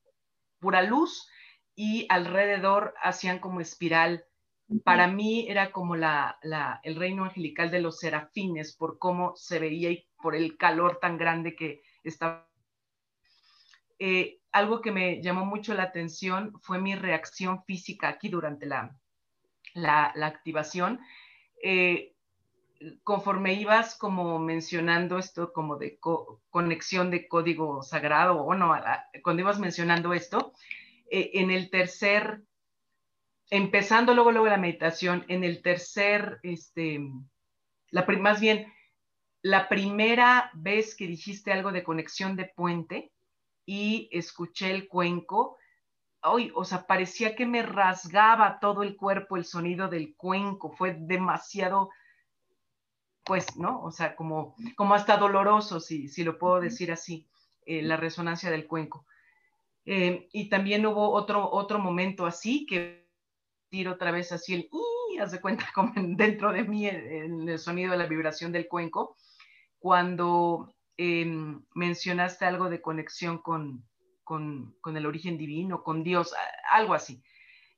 pura 0.59 0.83
luz 0.83 1.29
y 1.75 2.07
alrededor 2.09 2.95
hacían 3.03 3.39
como 3.39 3.61
espiral. 3.61 4.25
Para 4.83 5.07
mí 5.07 5.47
era 5.49 5.71
como 5.71 5.95
la, 5.95 6.39
el 6.83 6.97
reino 6.97 7.25
angelical 7.25 7.71
de 7.71 7.81
los 7.81 7.99
serafines 7.99 8.75
por 8.77 8.99
cómo 8.99 9.37
se 9.37 9.61
veía 9.61 9.91
y 9.91 10.09
por 10.21 10.35
el 10.35 10.57
calor 10.57 10.99
tan 11.01 11.19
grande 11.19 11.55
que 11.55 11.83
estaba. 12.03 12.49
Eh, 13.99 14.41
algo 14.51 14.81
que 14.81 14.91
me 14.91 15.23
llamó 15.23 15.45
mucho 15.45 15.73
la 15.75 15.85
atención 15.85 16.53
fue 16.63 16.81
mi 16.81 16.95
reacción 16.95 17.63
física 17.65 18.09
aquí 18.09 18.29
durante 18.29 18.67
la, 18.67 18.99
la, 19.75 20.13
activación. 20.27 21.01
Eh, 21.63 22.16
conforme 23.03 23.55
ibas 23.55 23.97
como 23.97 24.39
mencionando 24.39 25.19
esto 25.19 25.53
como 25.53 25.77
de 25.77 25.99
conexión 26.51 27.11
de 27.11 27.29
código 27.29 27.83
sagrado, 27.83 28.43
o 28.43 28.55
no, 28.55 28.75
cuando 29.23 29.43
ibas 29.43 29.59
mencionando 29.59 30.13
esto, 30.13 30.53
eh, 31.11 31.31
en 31.35 31.51
el 31.51 31.71
tercer, 31.71 32.43
empezando 33.51 34.15
luego, 34.15 34.33
luego 34.33 34.49
la 34.49 34.57
meditación, 34.57 35.25
en 35.29 35.45
el 35.45 35.63
tercer, 35.63 36.41
este, 36.43 37.01
la, 37.91 38.05
más 38.21 38.41
bien, 38.41 38.73
la 39.43 39.69
primera 39.69 40.51
vez 40.55 40.97
que 40.97 41.07
dijiste 41.07 41.53
algo 41.53 41.73
de 41.73 41.85
conexión 41.85 42.37
de 42.37 42.47
puente 42.47 43.13
y 43.65 44.09
escuché 44.13 44.71
el 44.71 44.89
cuenco, 44.89 45.57
hoy, 46.23 46.51
o 46.55 46.65
sea, 46.65 46.87
parecía 46.87 47.37
que 47.37 47.47
me 47.47 47.63
rasgaba 47.63 48.59
todo 48.59 48.83
el 48.83 48.97
cuerpo 48.97 49.37
el 49.37 49.45
sonido 49.45 49.89
del 49.89 50.17
cuenco, 50.17 50.73
fue 50.73 50.97
demasiado 50.99 51.91
pues, 53.27 53.57
¿no? 53.57 53.83
O 53.83 53.91
sea, 53.91 54.15
como, 54.15 54.55
como 54.77 54.95
hasta 54.95 55.17
doloroso, 55.17 55.81
si, 55.81 56.09
si 56.09 56.23
lo 56.23 56.39
puedo 56.39 56.61
decir 56.61 56.93
así, 56.93 57.29
eh, 57.67 57.83
la 57.83 57.97
resonancia 57.97 58.51
del 58.51 58.67
cuenco. 58.67 59.05
Eh, 59.85 60.29
y 60.33 60.49
también 60.49 60.87
hubo 60.87 61.11
otro, 61.11 61.51
otro 61.51 61.79
momento 61.79 62.27
así 62.27 62.67
que 62.67 63.09
tiro 63.69 63.93
otra 63.93 64.11
vez 64.11 64.33
así 64.33 64.55
el 64.55 64.69
y 65.13 65.19
haz 65.19 65.33
de 65.33 65.41
cuenta 65.41 65.67
como 65.75 65.93
dentro 65.97 66.53
de 66.53 66.65
mí 66.65 66.87
el 66.87 67.59
sonido 67.59 67.93
de 67.93 67.99
la 67.99 68.07
vibración 68.07 68.53
del 68.53 68.69
cuenco, 68.69 69.17
cuando 69.79 70.75
em, 70.97 71.65
mencionaste 71.75 72.45
algo 72.45 72.71
de 72.71 72.81
conexión 72.81 73.39
con, 73.39 73.85
con, 74.25 74.77
con, 74.81 74.97
el 74.97 75.07
origen 75.07 75.37
divino, 75.37 75.83
con 75.83 76.03
Dios, 76.03 76.35
algo 76.71 76.95
así. 76.95 77.23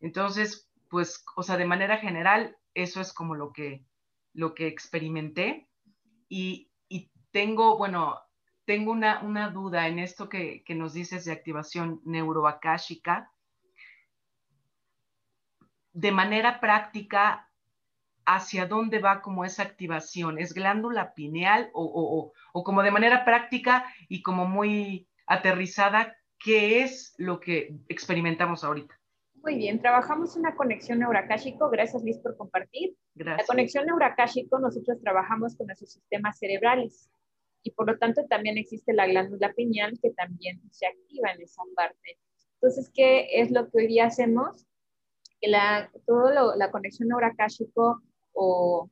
Entonces, 0.01 0.71
pues, 0.91 1.25
o 1.37 1.43
sea, 1.43 1.57
de 1.57 1.65
manera 1.65 1.99
general, 1.99 2.57
eso 2.75 3.01
es 3.01 3.13
como 3.13 3.35
lo 3.35 3.53
que, 3.53 3.85
lo 4.33 4.55
que 4.55 4.67
experimenté 4.67 5.69
y, 6.29 6.71
y 6.89 7.11
tengo, 7.31 7.77
bueno, 7.77 8.19
tengo 8.65 8.93
una, 8.93 9.21
una 9.21 9.51
duda 9.51 9.89
en 9.89 9.99
esto 9.99 10.29
que, 10.29 10.63
que, 10.63 10.75
nos 10.75 10.93
dices 10.93 11.25
de 11.25 11.33
activación 11.33 12.01
neuroacáshica. 12.05 13.33
De 15.93 16.13
manera 16.13 16.61
práctica, 16.61 17.51
¿hacia 18.27 18.67
dónde 18.67 18.99
va 18.99 19.23
como 19.23 19.45
esa 19.45 19.63
activación? 19.63 20.39
¿Es 20.39 20.53
glándula 20.53 21.15
pineal 21.15 21.71
o, 21.73 21.83
o, 21.85 22.33
o 22.53 22.65
como 22.65 22.83
de 22.83 22.91
manera 22.91 23.25
práctica 23.25 23.87
y 24.09 24.23
como 24.23 24.47
muy 24.47 25.09
aterrizada, 25.27 26.17
qué 26.39 26.83
es 26.83 27.15
lo 27.17 27.41
que 27.41 27.75
experimentamos 27.89 28.65
ahorita? 28.65 28.98
Muy 29.43 29.57
bien, 29.57 29.81
trabajamos 29.81 30.37
una 30.37 30.55
conexión 30.57 30.99
neuracáshico. 30.99 31.71
Gracias, 31.71 32.03
Liz, 32.03 32.19
por 32.19 32.37
compartir. 32.37 32.97
La 33.15 33.45
conexión 33.47 33.87
neuracáshico, 33.87 34.59
nosotros 34.59 35.01
trabajamos 35.01 35.57
con 35.57 35.67
nuestros 35.67 35.93
sistemas 35.93 36.39
cerebrales 36.39 37.11
y 37.63 37.71
por 37.73 37.87
lo 37.87 37.99
tanto 37.99 38.25
también 38.29 38.59
existe 38.59 38.93
la 38.93 39.07
glándula 39.07 39.53
pineal 39.53 39.99
que 40.01 40.11
también 40.11 40.61
se 40.71 40.87
activa 40.87 41.31
en 41.33 41.43
esa 41.43 41.63
parte. 41.75 42.19
Entonces, 42.55 42.91
¿qué 42.93 43.29
es 43.41 43.51
lo 43.51 43.71
que 43.71 43.79
hoy 43.79 43.87
día 43.87 44.07
hacemos? 44.07 44.67
Que 45.41 45.49
la, 45.49 45.91
todo 46.07 46.57
la 46.57 46.71
conexión 46.71 47.09
neuracáshico 47.09 48.03
o 48.33 48.91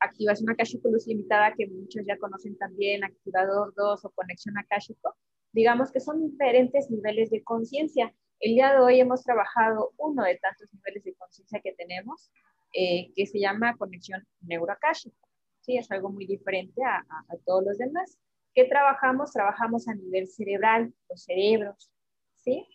activación 0.00 0.50
akáshico 0.50 0.88
luz 0.90 1.06
limitada, 1.06 1.54
que 1.54 1.66
muchos 1.68 2.04
ya 2.06 2.18
conocen 2.18 2.56
también, 2.56 3.04
activador 3.04 3.72
2 3.76 4.04
o 4.04 4.10
conexión 4.10 4.56
akáshico, 4.58 5.14
digamos 5.52 5.92
que 5.92 6.00
son 6.00 6.20
diferentes 6.20 6.90
niveles 6.90 7.30
de 7.30 7.42
conciencia. 7.42 8.14
El 8.40 8.54
día 8.54 8.72
de 8.72 8.80
hoy 8.80 8.98
hemos 8.98 9.22
trabajado 9.22 9.92
uno 9.98 10.24
de 10.24 10.38
tantos 10.38 10.66
niveles 10.72 11.04
de 11.04 11.14
conciencia 11.14 11.60
que 11.60 11.74
tenemos, 11.74 12.32
eh, 12.72 13.12
que 13.14 13.26
se 13.26 13.38
llama 13.38 13.76
conexión 13.76 14.26
neuroakáshica. 14.40 15.28
Sí, 15.60 15.76
es 15.76 15.90
algo 15.90 16.08
muy 16.08 16.26
diferente 16.26 16.82
a, 16.82 17.00
a, 17.00 17.36
todos 17.44 17.62
los 17.64 17.76
demás. 17.76 18.18
¿Qué 18.54 18.64
trabajamos? 18.64 19.32
Trabajamos 19.32 19.88
a 19.88 19.94
nivel 19.94 20.26
cerebral, 20.26 20.94
los 21.10 21.22
cerebros, 21.22 21.92
¿sí? 22.36 22.66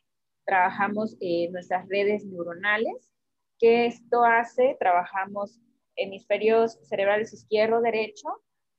Trabajamos 0.46 1.18
eh, 1.20 1.50
nuestras 1.50 1.90
redes 1.90 2.24
neuronales. 2.26 3.12
¿Qué 3.58 3.88
esto 3.88 4.24
hace? 4.24 4.78
Trabajamos 4.80 5.60
hemisferios 5.96 6.78
cerebrales 6.84 7.34
izquierdo, 7.34 7.82
derecho, 7.82 8.28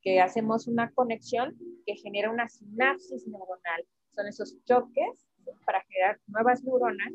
que 0.02 0.20
hacemos 0.20 0.68
una 0.68 0.92
conexión 0.92 1.58
que 1.84 1.96
genera 1.96 2.30
una 2.30 2.48
sinapsis 2.48 3.26
neuronal. 3.26 3.84
Son 4.14 4.28
esos 4.28 4.56
choques 4.64 5.26
para 5.64 5.82
generar 5.82 6.20
nuevas 6.26 6.62
neuronas, 6.62 7.12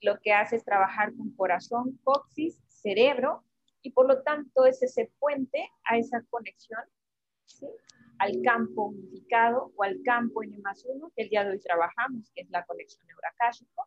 lo 0.00 0.18
que 0.20 0.32
hace 0.32 0.56
es 0.56 0.64
trabajar 0.64 1.14
con 1.16 1.30
corazón, 1.36 1.98
coxis, 2.04 2.62
cerebro, 2.68 3.44
y 3.82 3.90
por 3.90 4.06
lo 4.06 4.22
tanto 4.22 4.66
es 4.66 4.82
ese 4.82 5.10
puente 5.18 5.70
a 5.84 5.96
esa 5.96 6.22
conexión 6.30 6.80
al 8.18 8.40
campo 8.42 8.86
unificado 8.86 9.72
o 9.76 9.82
al 9.82 10.00
campo 10.02 10.42
N 10.42 10.58
más 10.58 10.84
uno 10.88 11.12
que 11.14 11.22
el 11.22 11.28
día 11.28 11.44
de 11.44 11.50
hoy 11.50 11.60
trabajamos, 11.60 12.30
que 12.34 12.42
es 12.42 12.50
la 12.50 12.64
conexión 12.64 13.06
neuracásico, 13.06 13.86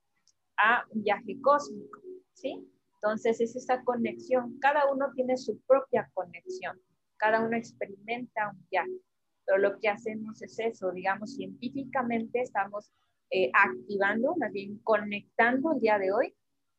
a 0.58 0.86
un 0.92 1.04
viaje 1.04 1.40
cósmico. 1.42 2.00
¿sí? 2.34 2.66
Entonces 2.96 3.42
es 3.42 3.56
esa 3.56 3.84
conexión, 3.84 4.60
cada 4.60 4.92
uno 4.92 5.12
tiene 5.16 5.38
su 5.38 5.60
propia 5.62 6.10
conexión, 6.14 6.80
cada 7.18 7.42
uno 7.42 7.58
experimenta 7.58 8.52
un 8.54 8.68
viaje, 8.70 9.02
pero 9.46 9.58
lo 9.58 9.80
que 9.80 9.90
hacemos 9.90 10.42
es 10.42 10.60
eso, 10.60 10.92
digamos, 10.92 11.36
científicamente 11.36 12.42
estamos 12.42 12.92
eh, 13.32 13.52
activando, 13.54 14.36
más 14.38 14.52
bien 14.52 14.80
conectando 14.80 15.74
el 15.74 15.80
día 15.80 16.00
de 16.00 16.12
hoy 16.12 16.34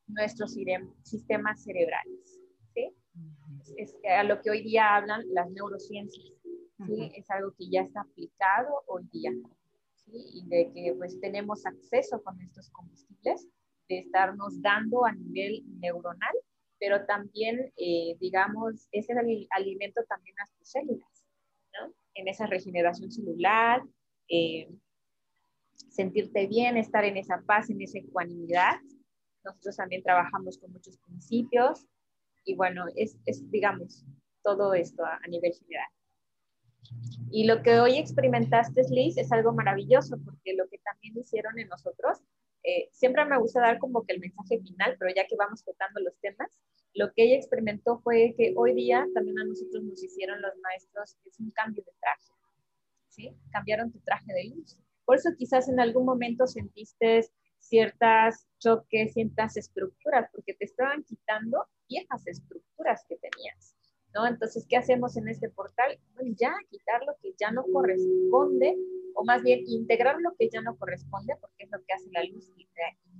nuestros 0.09 0.57
sistemas 1.03 1.63
cerebrales. 1.63 2.41
¿sí? 2.75 2.93
Es, 3.77 3.97
a 4.05 4.25
lo 4.25 4.41
que 4.41 4.51
hoy 4.51 4.63
día 4.63 4.97
hablan 4.97 5.23
las 5.33 5.51
neurociencias. 5.51 6.27
¿sí? 6.87 7.13
Es 7.15 7.31
algo 7.31 7.53
que 7.53 7.69
ya 7.71 7.83
está 7.83 8.01
aplicado 8.01 8.83
hoy 8.87 9.05
día. 9.13 9.33
¿sí? 9.95 10.13
Y 10.13 10.47
de 10.49 10.73
que 10.73 10.95
pues 10.97 11.21
tenemos 11.21 11.65
acceso 11.67 12.23
con 12.23 12.41
estos 12.41 12.69
combustibles, 12.71 13.47
de 13.89 13.99
estarnos 13.99 14.61
dando 14.63 15.05
a 15.05 15.13
nivel 15.13 15.63
neuronal, 15.79 16.35
pero 16.79 17.05
también, 17.05 17.73
eh, 17.77 18.17
digamos, 18.21 18.89
es 18.91 19.09
el 19.11 19.47
alimento 19.51 20.03
también 20.09 20.35
a 20.41 20.47
tus 20.57 20.71
células, 20.71 21.27
¿no? 21.75 21.93
En 22.15 22.27
esa 22.27 22.47
regeneración 22.47 23.13
celular, 23.13 23.83
eh, 24.29 24.69
sentirte 25.89 26.47
bien, 26.47 26.77
estar 26.77 27.05
en 27.05 27.17
esa 27.17 27.43
paz, 27.47 27.71
en 27.71 27.81
esa 27.81 27.99
ecuanimidad. 27.99 28.77
Nosotros 29.45 29.77
también 29.77 30.03
trabajamos 30.03 30.59
con 30.59 30.73
muchos 30.73 30.99
principios 30.99 31.87
y 32.45 32.55
bueno, 32.55 32.87
es, 32.97 33.17
es 33.27 33.51
digamos, 33.51 34.05
todo 34.43 34.75
esto 34.75 35.05
a, 35.05 35.21
nivel 35.29 35.53
general. 35.53 35.89
Y 37.31 37.45
lo 37.45 37.63
que 37.63 37.79
hoy 37.79 37.99
experimentaste, 37.99 38.83
Liz, 38.91 39.17
es 39.17 39.31
algo 39.31 39.53
maravilloso, 39.53 40.17
porque 40.25 40.55
lo 40.55 40.69
que 40.69 40.79
también 40.79 41.17
hicieron 41.19 41.59
en 41.59 41.69
nosotros, 41.69 42.19
eh, 42.65 42.89
siempre 42.93 43.25
me 43.25 43.39
gusta 43.39 43.61
dar 43.61 43.79
como 43.79 44.05
que 44.05 44.15
el 44.15 44.21
mensaje 44.21 44.59
final, 44.61 44.97
pero 44.99 45.13
ya 45.15 45.27
que 45.27 45.37
vamos 45.37 45.63
tocando 45.63 46.01
los 46.01 46.19
temas, 46.21 46.51
lo 46.95 47.13
que 47.13 47.25
ella 47.25 47.37
experimentó 47.37 48.01
fue 48.01 48.35
que 48.37 48.53
hoy 48.57 48.75
día 48.75 49.07
también 49.15 49.39
a 49.39 49.45
nosotros 49.45 49.85
nos 49.85 50.03
hicieron 50.03 50.43
los 50.43 50.53
maestros, 50.63 51.17
es 51.25 51.39
un 51.39 51.51
cambio 51.53 51.85
de 51.85 51.93
traje, 52.01 52.33
¿sí? 53.09 53.37
Cambiaron 53.53 53.93
tu 53.93 54.01
traje 54.01 54.33
de 54.33 54.45
luz. 54.45 54.79
Por 55.11 55.17
eso 55.17 55.31
quizás 55.37 55.69
en 55.69 55.81
algún 55.81 56.05
momento 56.05 56.47
sentiste 56.47 57.23
ciertas 57.59 58.47
choques, 58.61 59.13
ciertas 59.13 59.57
estructuras, 59.57 60.31
porque 60.33 60.55
te 60.55 60.67
estaban 60.67 61.03
quitando 61.03 61.67
viejas 61.89 62.25
estructuras 62.29 63.05
que 63.09 63.17
tenías. 63.17 63.75
¿no? 64.15 64.25
Entonces, 64.25 64.65
¿qué 64.69 64.77
hacemos 64.77 65.17
en 65.17 65.27
este 65.27 65.51
portal? 65.51 65.99
Bueno, 66.15 66.33
ya 66.39 66.55
quitar 66.69 67.03
lo 67.03 67.17
que 67.21 67.35
ya 67.41 67.51
no 67.51 67.65
corresponde, 67.73 68.77
o 69.17 69.25
más 69.25 69.43
bien 69.43 69.65
integrar 69.67 70.15
lo 70.21 70.33
que 70.39 70.49
ya 70.49 70.63
no 70.63 70.77
corresponde, 70.77 71.35
porque 71.41 71.65
es 71.65 71.71
lo 71.73 71.85
que 71.85 71.93
hace 71.93 72.09
la 72.13 72.23
luz 72.23 72.49
y 72.57 72.69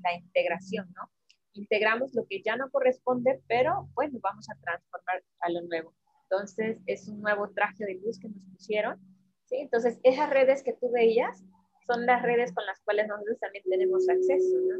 la, 0.01 0.15
integración, 0.15 0.93
¿no? 0.95 1.11
Integramos 1.55 2.15
lo 2.15 2.25
que 2.29 2.41
ya 2.41 2.55
no 2.55 2.71
corresponde, 2.71 3.43
pero 3.49 3.91
bueno, 3.95 4.21
vamos 4.23 4.49
a 4.49 4.55
transformar 4.61 5.25
a 5.41 5.51
lo 5.51 5.63
nuevo. 5.63 5.93
Entonces, 6.23 6.79
es 6.87 7.09
un 7.09 7.21
nuevo 7.21 7.51
traje 7.51 7.85
de 7.85 7.95
luz 7.95 8.21
que 8.21 8.29
nos 8.29 8.45
pusieron, 8.53 9.01
¿sí? 9.47 9.57
Entonces, 9.57 9.99
esas 10.05 10.31
redes 10.31 10.63
que 10.63 10.73
tú 10.73 10.89
veías 10.93 11.43
son 11.91 12.07
las 12.07 12.23
redes 12.23 12.53
con 12.53 12.65
las 12.67 12.81
cuales 12.83 13.09
nosotros 13.09 13.39
también 13.41 13.65
tenemos 13.69 14.09
acceso, 14.09 14.57
¿no? 14.69 14.77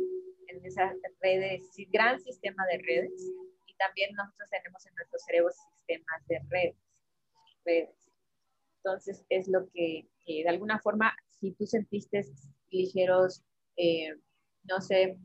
En 0.47 0.65
esas 0.65 0.95
redes, 1.21 1.69
gran 1.93 2.21
sistema 2.21 2.65
de 2.71 2.79
redes, 2.79 3.33
y 3.67 3.75
también 3.75 4.13
nosotros 4.15 4.49
tenemos 4.51 4.87
en 4.87 4.95
nuestro 4.95 5.19
cerebro 5.19 5.51
sistemas 5.51 6.27
de 6.29 6.41
redes. 6.49 6.77
Entonces, 8.77 9.25
es 9.29 9.49
lo 9.49 9.69
que, 9.71 10.07
de 10.27 10.49
alguna 10.49 10.79
forma, 10.79 11.13
si 11.29 11.53
tú 11.53 11.67
sentiste 11.67 12.25
ligeros, 12.71 13.43
eh, 13.77 14.15
no 14.65 14.81
sé, 14.81 15.19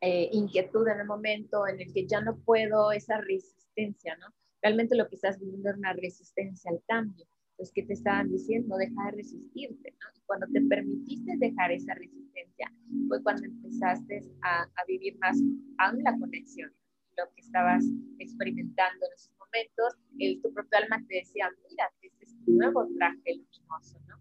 eh, 0.00 0.28
inquietud 0.32 0.86
en 0.88 1.00
el 1.00 1.06
momento 1.06 1.66
en 1.68 1.80
el 1.80 1.92
que 1.92 2.06
ya 2.06 2.20
no 2.20 2.36
puedo, 2.38 2.92
esa 2.92 3.20
resistencia, 3.20 4.16
¿no? 4.16 4.34
Realmente 4.62 4.96
lo 4.96 5.08
que 5.08 5.14
estás 5.14 5.38
viviendo 5.38 5.70
es 5.70 5.76
una 5.76 5.92
resistencia 5.92 6.70
al 6.70 6.82
cambio. 6.86 7.26
Entonces, 7.54 7.72
¿qué 7.72 7.82
te 7.84 7.92
estaban 7.92 8.28
diciendo? 8.30 8.76
Deja 8.76 9.04
de 9.06 9.16
resistirte, 9.16 9.90
¿no? 9.92 10.06
Y 10.16 10.20
cuando 10.26 10.46
te 10.52 10.60
permitiste 10.62 11.36
dejar 11.38 11.70
esa 11.70 11.94
resistencia, 11.94 12.72
fue 13.06 13.22
cuando 13.22 13.44
empezaste 13.44 14.22
a, 14.42 14.62
a 14.64 14.84
vivir 14.88 15.16
más 15.20 15.40
aún 15.78 16.02
la 16.02 16.18
conexión, 16.18 16.72
lo 17.16 17.24
que 17.32 17.42
estabas 17.42 17.84
experimentando 18.18 19.06
en 19.06 19.12
esos 19.14 19.32
momentos, 19.38 19.94
tu 20.42 20.52
propio 20.52 20.78
alma 20.82 21.04
te 21.08 21.18
decía, 21.18 21.48
mira, 21.70 21.84
este 22.02 22.24
es 22.24 22.36
tu 22.44 22.52
nuevo 22.54 22.88
traje 22.98 23.36
luminoso, 23.36 24.00
¿no? 24.08 24.16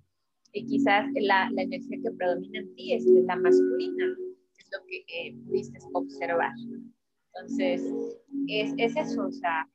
Y 0.52 0.68
quizás 0.68 1.08
la, 1.16 1.50
la 1.50 1.64
energía 1.64 1.98
que 2.04 2.12
predomina 2.12 2.60
en 2.60 2.76
ti 2.76 2.94
es 2.94 3.06
la 3.06 3.36
masculina, 3.36 4.16
es 4.60 4.70
lo 4.72 4.86
que 4.86 4.98
eh, 5.08 5.36
pudiste 5.48 5.80
observar. 5.94 6.52
Entonces, 7.34 7.82
es, 8.48 8.74
es 8.78 8.96
eso, 8.96 9.26
o 9.26 9.32
sea, 9.32 9.68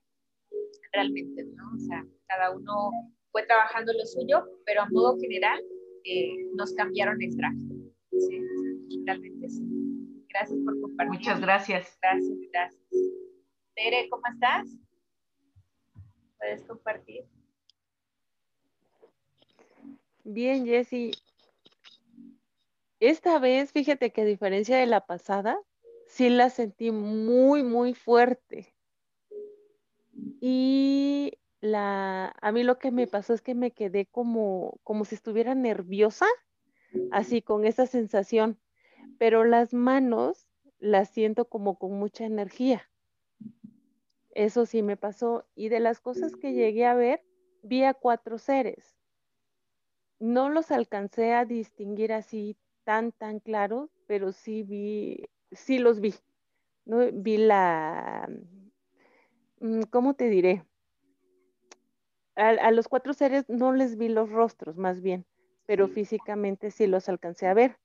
realmente, 0.92 1.44
¿no? 1.56 1.74
O 1.74 1.78
sea, 1.80 2.06
cada 2.28 2.56
uno 2.56 2.92
fue 3.32 3.44
trabajando 3.46 3.92
lo 3.92 4.04
suyo, 4.04 4.44
pero 4.64 4.82
a 4.82 4.88
modo 4.90 5.18
general 5.18 5.60
eh, 6.04 6.46
nos 6.54 6.72
cambiaron 6.74 7.20
el 7.22 7.36
traje. 7.36 7.56
Sí, 8.12 8.40
realmente 9.04 9.48
sí. 9.48 9.62
Gracias 10.28 10.58
por 10.64 10.80
compartir. 10.80 11.18
Muchas 11.18 11.40
gracias. 11.40 11.98
Gracias, 12.00 12.38
gracias. 12.52 12.82
Tere, 13.74 14.08
¿cómo 14.10 14.22
estás? 14.32 14.68
¿Puedes 16.38 16.62
compartir? 16.64 17.24
Bien, 20.24 20.66
Jessy. 20.66 21.12
Esta 23.00 23.38
vez, 23.38 23.72
fíjate 23.72 24.12
que 24.12 24.22
a 24.22 24.24
diferencia 24.24 24.76
de 24.76 24.86
la 24.86 25.06
pasada, 25.06 25.58
sí 26.06 26.28
la 26.28 26.50
sentí 26.50 26.90
muy, 26.90 27.62
muy 27.62 27.94
fuerte. 27.94 28.74
Y 30.40 31.38
la, 31.60 32.34
a 32.40 32.52
mí 32.52 32.62
lo 32.62 32.78
que 32.78 32.90
me 32.90 33.06
pasó 33.06 33.34
es 33.34 33.42
que 33.42 33.54
me 33.54 33.72
quedé 33.72 34.06
como, 34.06 34.78
como 34.84 35.04
si 35.04 35.14
estuviera 35.14 35.54
nerviosa, 35.54 36.26
así 37.10 37.42
con 37.42 37.64
esa 37.64 37.86
sensación, 37.86 38.58
pero 39.18 39.44
las 39.44 39.74
manos 39.74 40.48
las 40.78 41.10
siento 41.10 41.48
como 41.48 41.78
con 41.78 41.92
mucha 41.92 42.24
energía. 42.24 42.88
Eso 44.30 44.66
sí 44.66 44.82
me 44.82 44.96
pasó. 44.96 45.46
Y 45.54 45.68
de 45.68 45.80
las 45.80 46.00
cosas 46.00 46.36
que 46.36 46.52
llegué 46.52 46.86
a 46.86 46.94
ver, 46.94 47.24
vi 47.62 47.82
a 47.82 47.94
cuatro 47.94 48.38
seres. 48.38 48.96
No 50.20 50.48
los 50.48 50.70
alcancé 50.70 51.32
a 51.32 51.44
distinguir 51.44 52.12
así 52.12 52.56
tan, 52.84 53.12
tan 53.12 53.40
claros, 53.40 53.90
pero 54.06 54.32
sí 54.32 54.62
vi, 54.62 55.28
sí 55.50 55.78
los 55.78 56.00
vi. 56.00 56.14
¿no? 56.84 56.98
Vi 57.12 57.36
la, 57.36 58.28
mm, 59.60 59.82
¿cómo 59.90 60.14
te 60.14 60.28
diré? 60.28 60.64
A, 62.38 62.70
los 62.70 62.86
cuatro 62.86 63.14
seres 63.14 63.48
no 63.48 63.72
les 63.72 63.96
vi 63.96 64.08
los 64.08 64.30
rostros, 64.30 64.76
más 64.76 65.02
bien, 65.02 65.26
pero 65.66 65.88
físicamente 65.88 66.70
sí 66.70 66.86
los 66.86 67.08
alcancé 67.08 67.48
a 67.48 67.54
ver. 67.54 67.80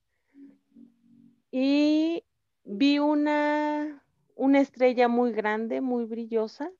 Y 1.49 2.23
vi 2.63 2.99
una, 2.99 4.05
una 4.35 4.61
estrella 4.61 5.07
muy 5.07 5.31
grande, 5.31 5.81
muy 5.81 6.05
brillosa. 6.05 6.71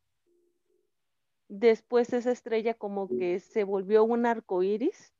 Después 1.48 2.14
esa 2.14 2.30
estrella 2.30 2.76
como 2.76 3.08
que 3.08 3.40
se 3.40 3.64
volvió 3.64 4.04
un 4.04 4.28
arco 4.28 4.62
iris 4.62 5.12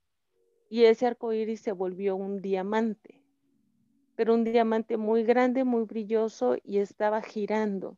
y 0.70 0.84
ese 0.84 1.08
arco 1.08 1.34
iris 1.34 1.60
se 1.60 1.72
volvió 1.72 2.16
un 2.16 2.40
diamante, 2.40 3.24
pero 4.16 4.36
un 4.36 4.44
diamante 4.44 4.98
muy 4.98 5.24
grande, 5.24 5.64
muy 5.64 5.86
brilloso 5.86 6.56
y 6.64 6.78
estaba 6.78 7.24
girando. 7.24 7.98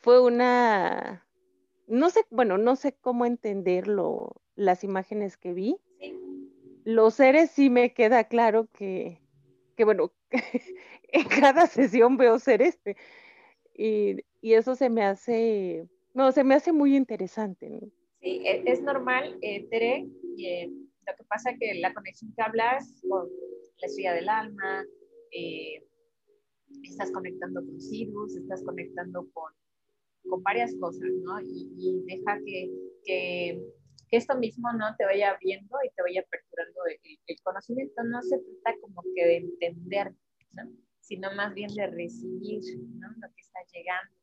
Fue 0.00 0.20
una, 0.20 1.26
no 1.90 2.08
sé, 2.10 2.24
bueno, 2.30 2.56
no 2.56 2.76
sé 2.76 2.94
cómo 3.00 3.26
entenderlo, 3.26 4.40
las 4.54 4.84
imágenes 4.84 5.36
que 5.36 5.52
vi. 5.52 5.76
Los 6.84 7.14
seres 7.14 7.50
sí 7.50 7.68
me 7.68 7.92
queda 7.92 8.24
claro 8.24 8.68
que, 8.72 9.20
que 9.76 9.84
bueno, 9.84 10.12
en 11.12 11.28
cada 11.28 11.66
sesión 11.66 12.16
veo 12.16 12.38
ser 12.38 12.62
este. 12.62 12.96
Y, 13.74 14.22
eso 14.42 14.74
se 14.74 14.88
me 14.88 15.02
hace, 15.02 15.86
no, 16.14 16.32
se 16.32 16.44
me 16.44 16.54
hace 16.54 16.72
muy 16.72 16.96
interesante. 16.96 17.92
Sí, 18.20 18.40
e, 18.46 18.62
es, 18.66 18.80
normal, 18.82 19.36
eh, 19.42 19.66
Tere, 19.68 20.06
eh, 20.38 20.68
lo 21.06 21.14
que 21.16 21.24
pasa 21.28 21.50
es 21.50 21.58
que 21.58 21.74
la 21.74 21.92
conexión 21.92 22.32
que 22.34 22.42
hablas 22.42 23.02
con 23.08 23.28
la 23.78 23.86
estrella 23.86 24.14
del 24.14 24.28
alma, 24.28 24.84
eh, 25.32 25.84
estás 26.84 27.10
conectando 27.10 27.64
con 27.64 27.80
Sirius, 27.80 28.36
estás 28.36 28.62
conectando 28.62 29.26
con 29.32 29.52
con 30.28 30.42
varias 30.42 30.74
cosas, 30.76 31.10
¿no? 31.22 31.40
Y, 31.40 32.02
deja 32.06 32.38
que, 32.44 32.70
que, 33.04 33.62
esto 34.10 34.36
mismo 34.36 34.72
no 34.72 34.96
te 34.96 35.04
vaya 35.04 35.38
viendo 35.40 35.76
y 35.84 35.90
te 35.90 36.02
vaya 36.02 36.20
aperturando 36.20 36.80
el, 37.26 37.36
conocimiento. 37.42 38.02
No 38.02 38.20
se 38.22 38.38
trata 38.38 38.78
como 38.80 39.02
que 39.14 39.24
de 39.24 39.36
entender, 39.36 40.12
¿no? 40.52 40.64
sino 41.00 41.32
más 41.34 41.54
bien 41.54 41.72
de 41.74 41.86
recibir 41.86 42.60
¿no? 42.98 43.08
lo 43.08 43.28
que 43.34 43.40
está 43.40 43.60
llegando. 43.72 44.14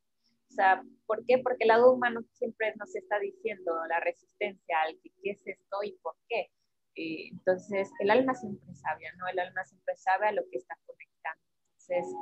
O 0.49 0.53
sea, 0.53 0.83
¿por 1.05 1.25
qué? 1.25 1.37
Porque 1.39 1.63
el 1.63 1.69
lado 1.69 1.93
humano 1.93 2.21
siempre 2.33 2.73
nos 2.77 2.95
está 2.95 3.19
diciendo 3.19 3.73
la 3.89 3.99
resistencia 3.99 4.81
al 4.81 4.99
que 5.01 5.09
qué 5.21 5.31
es 5.31 5.41
esto 5.45 5.77
y 5.83 5.93
por 6.01 6.15
qué. 6.27 6.49
Eh, 6.95 7.29
entonces, 7.31 7.91
el 7.99 8.09
alma 8.09 8.33
siempre 8.33 8.73
sabe, 8.73 9.03
¿no? 9.17 9.27
El 9.27 9.39
alma 9.39 9.63
siempre 9.65 9.95
sabe 9.95 10.27
a 10.27 10.31
lo 10.31 10.43
que 10.49 10.57
está 10.57 10.75
conectando. 10.85 11.43
Entonces, 11.65 12.15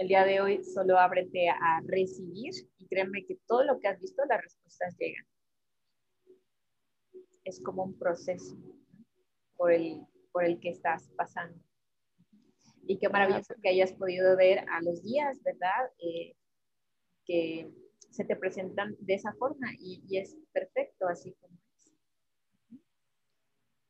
el 0.00 0.08
día 0.08 0.24
de 0.24 0.40
hoy 0.40 0.64
solo 0.64 0.98
ábrete 0.98 1.50
a 1.50 1.82
recibir 1.84 2.54
y 2.78 2.86
créeme 2.86 3.26
que 3.26 3.36
todo 3.46 3.64
lo 3.64 3.78
que 3.78 3.88
has 3.88 4.00
visto, 4.00 4.22
las 4.24 4.40
respuestas 4.40 4.96
llegan. 4.98 5.26
Es 7.44 7.60
como 7.62 7.84
un 7.84 7.98
proceso 7.98 8.56
por 9.56 9.72
el, 9.72 10.00
por 10.32 10.46
el 10.46 10.58
que 10.58 10.70
estás 10.70 11.10
pasando. 11.18 11.62
Y 12.86 12.98
qué 12.98 13.10
maravilloso 13.10 13.54
que 13.62 13.68
hayas 13.68 13.92
podido 13.92 14.34
ver 14.38 14.60
a 14.70 14.80
los 14.80 15.02
días, 15.02 15.38
¿verdad? 15.42 15.92
Eh, 15.98 16.34
que 17.26 17.70
se 18.10 18.24
te 18.24 18.36
presentan 18.36 18.96
de 19.00 19.14
esa 19.14 19.34
forma 19.34 19.68
y, 19.78 20.16
es 20.16 20.34
perfecto 20.52 21.08
así 21.08 21.34
como 21.34 21.58
es. 21.76 21.92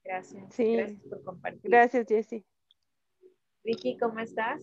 Gracias. 0.03 0.55
Sí. 0.55 0.75
Gracias 0.75 1.03
por 1.05 1.23
compartir. 1.23 1.71
Gracias, 1.71 2.05
Jessie. 2.09 2.45
Vicky, 3.63 3.97
¿cómo 3.97 4.19
estás? 4.19 4.61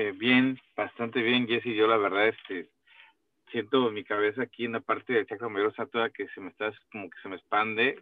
Eh, 0.00 0.12
bien, 0.12 0.60
bastante 0.76 1.20
bien, 1.22 1.48
Jessy. 1.48 1.74
Yo 1.74 1.88
la 1.88 1.96
verdad, 1.96 2.28
este, 2.28 2.70
siento 3.50 3.90
mi 3.90 4.04
cabeza 4.04 4.42
aquí 4.42 4.64
en 4.64 4.74
la 4.74 4.80
parte 4.80 5.12
de 5.12 5.26
chakra 5.26 5.48
mayor 5.48 5.74
toda 5.90 6.10
que 6.10 6.28
se 6.28 6.40
me 6.40 6.50
está, 6.50 6.72
como 6.92 7.10
que 7.10 7.20
se 7.20 7.28
me 7.28 7.34
expande. 7.34 8.00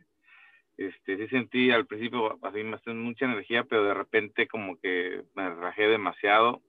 Este, 0.77 1.17
sí 1.17 1.27
sentí 1.29 1.71
al 1.71 1.87
principio 1.87 2.39
así 2.43 2.63
mucha 2.93 3.25
energía, 3.25 3.65
pero 3.65 3.85
de 3.85 3.95
repente 3.95 4.47
como 4.47 4.79
que 4.79 5.23
me 5.35 5.49
rajé 5.49 5.89
demasiado 5.89 6.61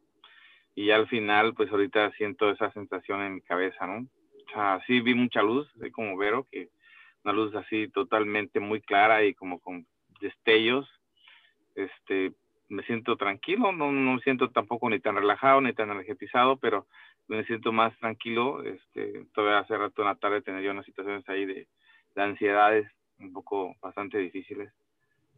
y 0.75 0.91
al 0.91 1.09
final, 1.09 1.53
pues 1.55 1.69
ahorita 1.73 2.09
siento 2.11 2.49
esa 2.49 2.71
sensación 2.71 3.21
en 3.21 3.35
mi 3.35 3.41
cabeza, 3.41 3.85
¿no? 3.85 3.97
o 3.97 4.49
sea, 4.53 4.81
sí 4.87 5.01
vi 5.01 5.13
mucha 5.13 5.41
luz, 5.41 5.69
así 5.75 5.91
como 5.91 6.15
Vero, 6.15 6.47
que 6.49 6.69
una 7.25 7.33
luz 7.33 7.53
así 7.53 7.89
totalmente 7.89 8.61
muy 8.61 8.79
clara 8.79 9.25
y 9.25 9.33
como 9.33 9.59
con 9.59 9.85
destellos. 10.21 10.89
Este, 11.75 12.31
me 12.69 12.83
siento 12.83 13.15
tranquilo, 13.15 13.71
no, 13.71 13.91
no 13.91 14.15
me 14.15 14.21
siento 14.21 14.49
tampoco 14.49 14.89
ni 14.89 14.99
tan 14.99 15.15
relajado 15.15 15.61
ni 15.61 15.73
tan 15.73 15.89
energetizado, 15.89 16.57
pero 16.57 16.87
me 17.27 17.45
siento 17.45 17.71
más 17.71 17.97
tranquilo. 17.99 18.63
Este, 18.63 19.25
todavía 19.33 19.59
hace 19.59 19.77
rato 19.77 20.01
en 20.01 20.07
la 20.07 20.15
tarde 20.15 20.41
tenía 20.41 20.61
yo 20.61 20.71
unas 20.71 20.85
situaciones 20.85 21.27
ahí 21.29 21.45
de, 21.45 21.67
de 22.15 22.21
ansiedades 22.21 22.91
un 23.19 23.33
poco 23.33 23.75
bastante 23.81 24.17
difíciles, 24.17 24.71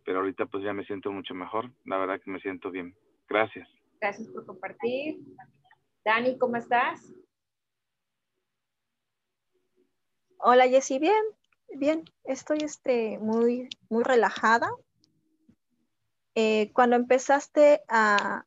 pero 0.03 0.19
ahorita 0.19 0.45
pues 0.47 0.63
ya 0.63 0.73
me 0.73 0.85
siento 0.85 1.11
mucho 1.11 1.33
mejor. 1.33 1.71
La 1.85 1.97
verdad 1.97 2.19
que 2.21 2.31
me 2.31 2.39
siento 2.41 2.71
bien. 2.71 2.95
Gracias. 3.27 3.69
Gracias 4.01 4.27
por 4.29 4.45
compartir. 4.45 5.19
Dani, 6.03 6.37
¿cómo 6.37 6.55
estás? 6.55 7.13
Hola 10.41 10.67
Jessy, 10.69 10.99
bien, 10.99 11.21
bien, 11.75 12.05
estoy 12.23 12.59
este, 12.61 13.19
muy, 13.19 13.67
muy 13.89 14.03
relajada. 14.03 14.69
Eh, 16.41 16.71
cuando 16.71 16.95
empezaste 16.95 17.81
a, 17.89 18.45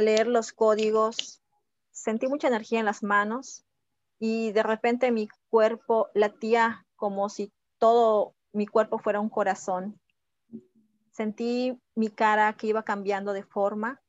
leer 0.00 0.26
los 0.26 0.52
códigos, 0.52 1.40
sentí 1.92 2.26
mucha 2.26 2.48
energía 2.48 2.80
en 2.80 2.84
las 2.84 3.04
manos 3.04 3.64
y 4.18 4.50
de 4.50 4.64
repente 4.64 5.12
mi 5.12 5.28
cuerpo 5.48 6.08
latía 6.14 6.84
como 6.96 7.28
si 7.28 7.52
todo 7.78 8.34
mi 8.52 8.66
cuerpo 8.66 8.98
fuera 8.98 9.20
un 9.20 9.28
corazón. 9.28 10.00
Sentí 11.12 11.80
mi 11.94 12.08
cara 12.08 12.52
que 12.54 12.66
iba 12.66 12.82
cambiando 12.82 13.32
de 13.32 13.44
forma, 13.44 14.02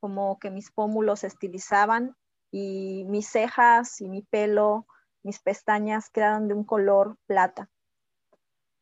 como 0.00 0.40
que 0.40 0.50
mis 0.50 0.72
pómulos 0.72 1.20
se 1.20 1.28
estilizaban 1.28 2.16
y 2.50 3.04
mis 3.06 3.28
cejas 3.28 4.00
y 4.00 4.08
mi 4.08 4.22
pelo 4.22 4.88
mis 5.22 5.38
pestañas 5.38 6.10
quedaron 6.10 6.48
de 6.48 6.54
un 6.54 6.64
color 6.64 7.16
plata. 7.26 7.70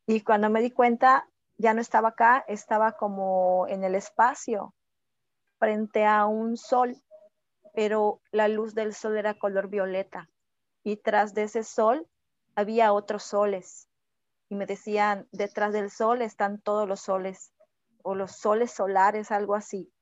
Y 0.07 0.23
cuando 0.23 0.49
me 0.49 0.63
di 0.63 0.71
cuenta, 0.71 1.30
ya 1.61 1.75
no 1.75 1.83
estaba 1.83 2.09
acá, 2.09 2.43
estaba 2.49 2.93
como 2.93 3.67
en 3.69 3.85
el 3.85 3.95
espacio, 3.95 4.75
frente 5.59 6.07
a 6.07 6.25
un 6.25 6.57
sol, 6.57 6.97
pero 7.75 8.23
la 8.31 8.49
luz 8.49 8.75
del 8.75 8.95
sol 8.95 9.19
era 9.19 9.39
color 9.39 9.69
violeta. 9.69 10.31
Y 10.83 10.97
tras 10.97 11.35
de 11.35 11.43
ese 11.43 11.63
sol 11.63 12.09
había 12.55 12.95
otros 12.95 13.25
soles. 13.25 13.91
Y 14.49 14.55
me 14.55 14.65
decían, 14.65 15.29
detrás 15.33 15.75
del 15.75 15.91
sol 15.91 16.23
están 16.23 16.63
todos 16.63 16.89
los 16.89 17.01
soles, 17.01 17.53
o 18.03 18.15
los 18.15 18.33
soles 18.33 18.71
solares, 18.71 19.31
algo 19.31 19.55
así. 19.55 19.93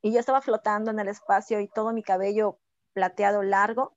Y 0.00 0.12
yo 0.12 0.20
estaba 0.20 0.42
flotando 0.42 0.92
en 0.92 1.00
el 1.00 1.08
espacio 1.08 1.58
y 1.58 1.68
todo 1.68 1.92
mi 1.92 2.04
cabello 2.04 2.60
plateado 2.92 3.42
largo 3.42 3.96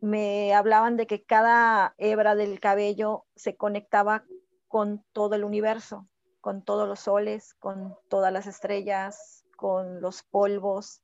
me 0.00 0.54
hablaban 0.54 0.96
de 0.96 1.06
que 1.06 1.22
cada 1.22 1.94
hebra 1.98 2.34
del 2.34 2.58
cabello 2.58 3.26
se 3.36 3.56
conectaba 3.56 4.24
con 4.70 5.04
todo 5.12 5.34
el 5.34 5.42
universo, 5.42 6.08
con 6.40 6.62
todos 6.62 6.86
los 6.88 7.00
soles, 7.00 7.54
con 7.54 7.98
todas 8.08 8.32
las 8.32 8.46
estrellas, 8.46 9.44
con 9.56 10.00
los 10.00 10.22
polvos, 10.22 11.02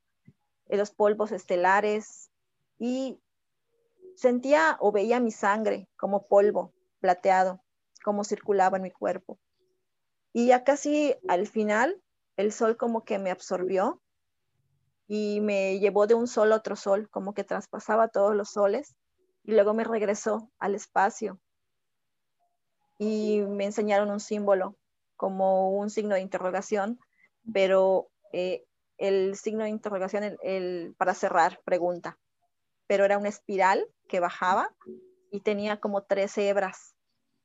eh, 0.69 0.77
los 0.77 0.93
polvos 0.93 1.33
estelares 1.33 2.31
y 2.79 3.21
sentía 4.15 4.77
o 4.79 4.93
veía 4.93 5.19
mi 5.19 5.33
sangre 5.33 5.89
como 5.97 6.29
polvo 6.29 6.73
plateado, 7.01 7.61
como 8.05 8.23
circulaba 8.23 8.77
en 8.77 8.85
mi 8.85 8.93
cuerpo. 8.93 9.37
Y 10.33 10.47
ya 10.47 10.63
casi 10.63 11.17
al 11.27 11.49
final, 11.49 12.01
el 12.37 12.53
sol 12.53 12.77
como 12.77 13.05
que 13.05 13.19
me 13.19 13.33
absorbió 13.33 14.01
y 15.09 15.41
me 15.41 15.81
llevó 15.81 16.07
de 16.07 16.15
un 16.15 16.29
sol 16.29 16.53
a 16.53 16.57
otro 16.57 16.77
sol, 16.77 17.11
como 17.11 17.35
que 17.35 17.43
traspasaba 17.43 18.07
todos 18.07 18.37
los 18.37 18.51
soles 18.51 18.95
y 19.43 19.55
luego 19.55 19.75
me 19.75 19.83
regresó 19.83 20.53
al 20.61 20.77
espacio 20.77 21.41
y 22.99 23.41
me 23.41 23.65
enseñaron 23.65 24.11
un 24.11 24.21
símbolo 24.21 24.77
como 25.17 25.71
un 25.71 25.91
signo 25.91 26.15
de 26.15 26.21
interrogación, 26.21 26.99
pero 27.53 28.09
eh, 28.33 28.65
el 28.99 29.37
signo 29.37 29.65
de 29.65 29.71
interrogación 29.71 30.37
el, 30.43 30.95
para 30.99 31.15
cerrar 31.15 31.61
pregunta, 31.65 32.19
pero 32.87 33.05
era 33.05 33.19
una 33.19 33.29
espiral 33.29 33.87
que 34.09 34.21
bajaba 34.21 34.75
y 35.31 35.41
tenía 35.41 35.81
como 35.81 36.05
tres 36.05 36.37
hebras, 36.39 36.95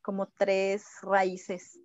como 0.02 0.28
tres 0.28 0.86
raíces, 1.02 1.80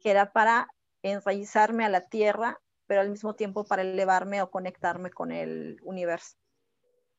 que 0.00 0.10
era 0.10 0.32
para 0.32 0.68
enraizarme 1.02 1.84
a 1.84 1.88
la 1.88 2.08
tierra 2.08 2.60
pero 2.92 3.00
al 3.00 3.08
mismo 3.08 3.34
tiempo 3.34 3.64
para 3.64 3.80
elevarme 3.80 4.42
o 4.42 4.50
conectarme 4.50 5.10
con 5.10 5.32
el 5.32 5.78
universo. 5.82 6.36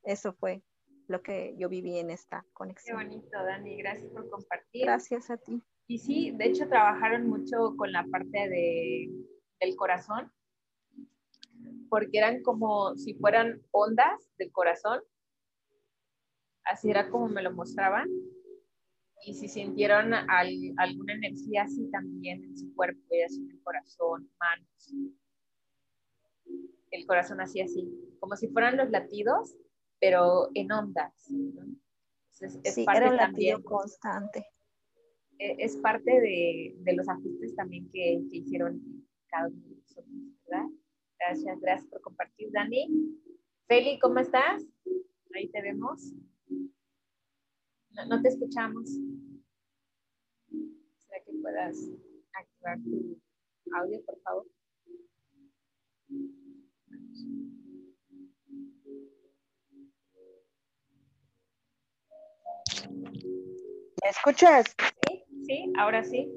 Eso 0.03 0.33
fue 0.33 0.61
lo 1.07 1.23
que 1.23 1.55
yo 1.57 1.67
viví 1.67 1.97
en 1.97 2.11
esta 2.11 2.45
conexión. 2.53 2.99
Qué 2.99 3.05
bonito, 3.05 3.43
Dani. 3.43 3.77
Gracias 3.77 4.11
por 4.11 4.29
compartir. 4.29 4.85
Gracias 4.85 5.31
a 5.31 5.37
ti. 5.37 5.63
Y 5.93 5.99
sí, 5.99 6.31
de 6.31 6.45
hecho 6.45 6.67
trabajaron 6.67 7.27
mucho 7.27 7.75
con 7.77 7.91
la 7.91 8.03
parte 8.07 8.49
de, 8.49 9.11
del 9.61 9.75
corazón, 9.75 10.31
porque 11.87 12.17
eran 12.17 12.41
como 12.41 12.95
si 12.95 13.13
fueran 13.13 13.61
ondas 13.69 14.27
del 14.39 14.51
corazón. 14.51 15.03
Así 16.63 16.89
era 16.89 17.11
como 17.11 17.27
me 17.27 17.43
lo 17.43 17.53
mostraban. 17.53 18.09
Y 19.23 19.35
si 19.35 19.47
sintieron 19.47 20.15
alguna 20.15 21.13
energía 21.13 21.65
así 21.65 21.87
también 21.91 22.43
en 22.43 22.57
su 22.57 22.73
cuerpo, 22.73 22.99
ya 23.11 23.27
en 23.27 23.51
el 23.51 23.61
corazón, 23.61 24.27
manos, 24.39 24.93
el 26.89 27.05
corazón 27.05 27.39
así 27.39 27.61
así, 27.61 27.87
como 28.19 28.35
si 28.35 28.47
fueran 28.47 28.77
los 28.77 28.89
latidos, 28.89 29.55
pero 29.99 30.49
en 30.55 30.71
ondas. 30.71 31.13
es 32.41 32.73
sí, 32.73 32.83
parte 32.83 33.03
era 33.03 33.11
un 33.11 33.17
latido 33.17 33.63
constante. 33.63 34.52
E, 35.43 35.55
es 35.59 35.75
parte 35.77 36.09
de, 36.09 36.93
los 36.93 37.09
ajustes 37.09 37.53
también 37.55 37.89
que, 37.91 38.21
hicieron 38.31 38.81
cada 39.27 39.49
uno 39.49 39.61
de 39.67 39.75
nosotros, 39.75 40.07
¿verdad? 40.47 40.67
Gracias, 41.19 41.59
gracias 41.59 41.89
por 41.89 42.01
compartir, 42.01 42.49
Dani. 42.53 42.87
Feli, 43.67 43.99
¿cómo 43.99 44.19
estás? 44.19 44.63
Ahí 45.35 45.49
te 45.49 45.61
vemos. 45.61 46.13
No, 47.91 48.05
no 48.07 48.21
te 48.21 48.29
escuchamos. 48.29 48.89
¿Será 50.49 51.23
que 51.25 51.33
puedas 51.41 51.91
activar 52.39 52.79
tu 52.81 53.19
audio, 53.75 54.01
por 54.05 54.19
favor? 54.21 54.45
¿Me 64.01 64.09
escuchas? 64.09 64.73
Sí, 65.45 65.73
ahora 65.77 66.03
sí. 66.03 66.31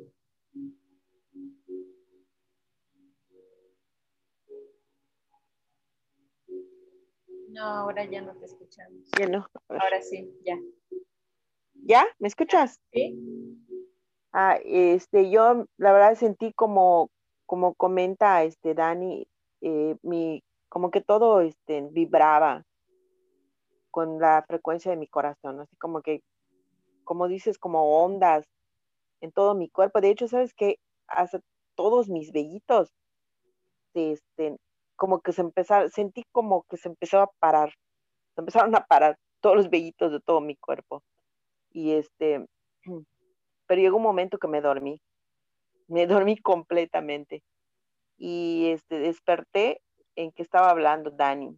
No, 7.51 7.63
ahora 7.63 8.05
ya 8.05 8.21
no 8.21 8.37
te 8.37 8.47
escuchamos. 8.47 9.09
Ya 9.19 9.29
no. 9.29 9.47
Ahora 9.69 10.03
sí, 10.03 10.29
ya. 10.45 10.59
¿Ya? 11.75 12.05
¿Me 12.19 12.29
escuchas? 12.29 12.81
Sí. 12.93 13.17
Ah, 14.33 14.59
este, 14.65 15.31
yo 15.31 15.67
la 15.79 15.93
verdad 15.93 16.17
sentí 16.17 16.53
como, 16.53 17.09
como 17.47 17.75
comenta 17.75 18.43
este 18.43 18.75
Dani, 18.75 19.27
eh, 19.61 19.97
mi, 20.03 20.43
como 20.69 20.91
que 20.91 21.01
todo 21.01 21.41
este, 21.41 21.83
vibraba 21.93 22.65
con 23.93 24.19
la 24.19 24.45
frecuencia 24.47 24.91
de 24.91 24.99
mi 24.99 25.07
corazón, 25.07 25.61
así 25.61 25.77
como 25.77 26.03
que, 26.03 26.23
como 27.05 27.29
dices, 27.29 27.57
como 27.57 28.05
ondas 28.05 28.45
en 29.27 29.33
todo 29.33 29.55
mi 29.55 29.69
cuerpo. 29.69 30.01
De 30.01 30.11
hecho, 30.11 30.29
¿sabes 30.29 30.55
que 30.55 30.79
Hace 31.09 31.41
todos 31.77 32.09
mis 32.09 32.33
vellitos, 32.33 32.93
este, 33.95 34.57
como 34.97 35.21
que 35.21 35.33
se 35.33 35.43
empezaron, 35.43 35.91
sentí 35.91 36.25
como 36.33 36.65
que 36.65 36.77
se 36.77 36.89
empezó 36.89 37.21
a 37.21 37.31
parar, 37.39 37.73
se 38.35 38.41
empezaron 38.41 38.75
a 38.75 38.85
parar 38.85 39.17
todos 39.41 39.57
los 39.57 39.71
vellitos 39.71 40.11
de 40.11 40.21
todo 40.21 40.41
mi 40.41 40.57
cuerpo. 40.57 41.03
Y 41.71 41.93
este, 41.93 42.45
pero 43.67 43.81
llegó 43.81 43.99
un 43.99 44.03
momento 44.03 44.39
que 44.39 44.49
me 44.49 44.61
dormí, 44.61 45.01
me 45.87 46.07
dormí 46.07 46.37
completamente 46.39 47.43
y 48.17 48.71
este, 48.71 48.99
desperté 48.99 49.81
en 50.17 50.33
que 50.33 50.43
estaba 50.43 50.71
hablando 50.71 51.11
Dani. 51.11 51.57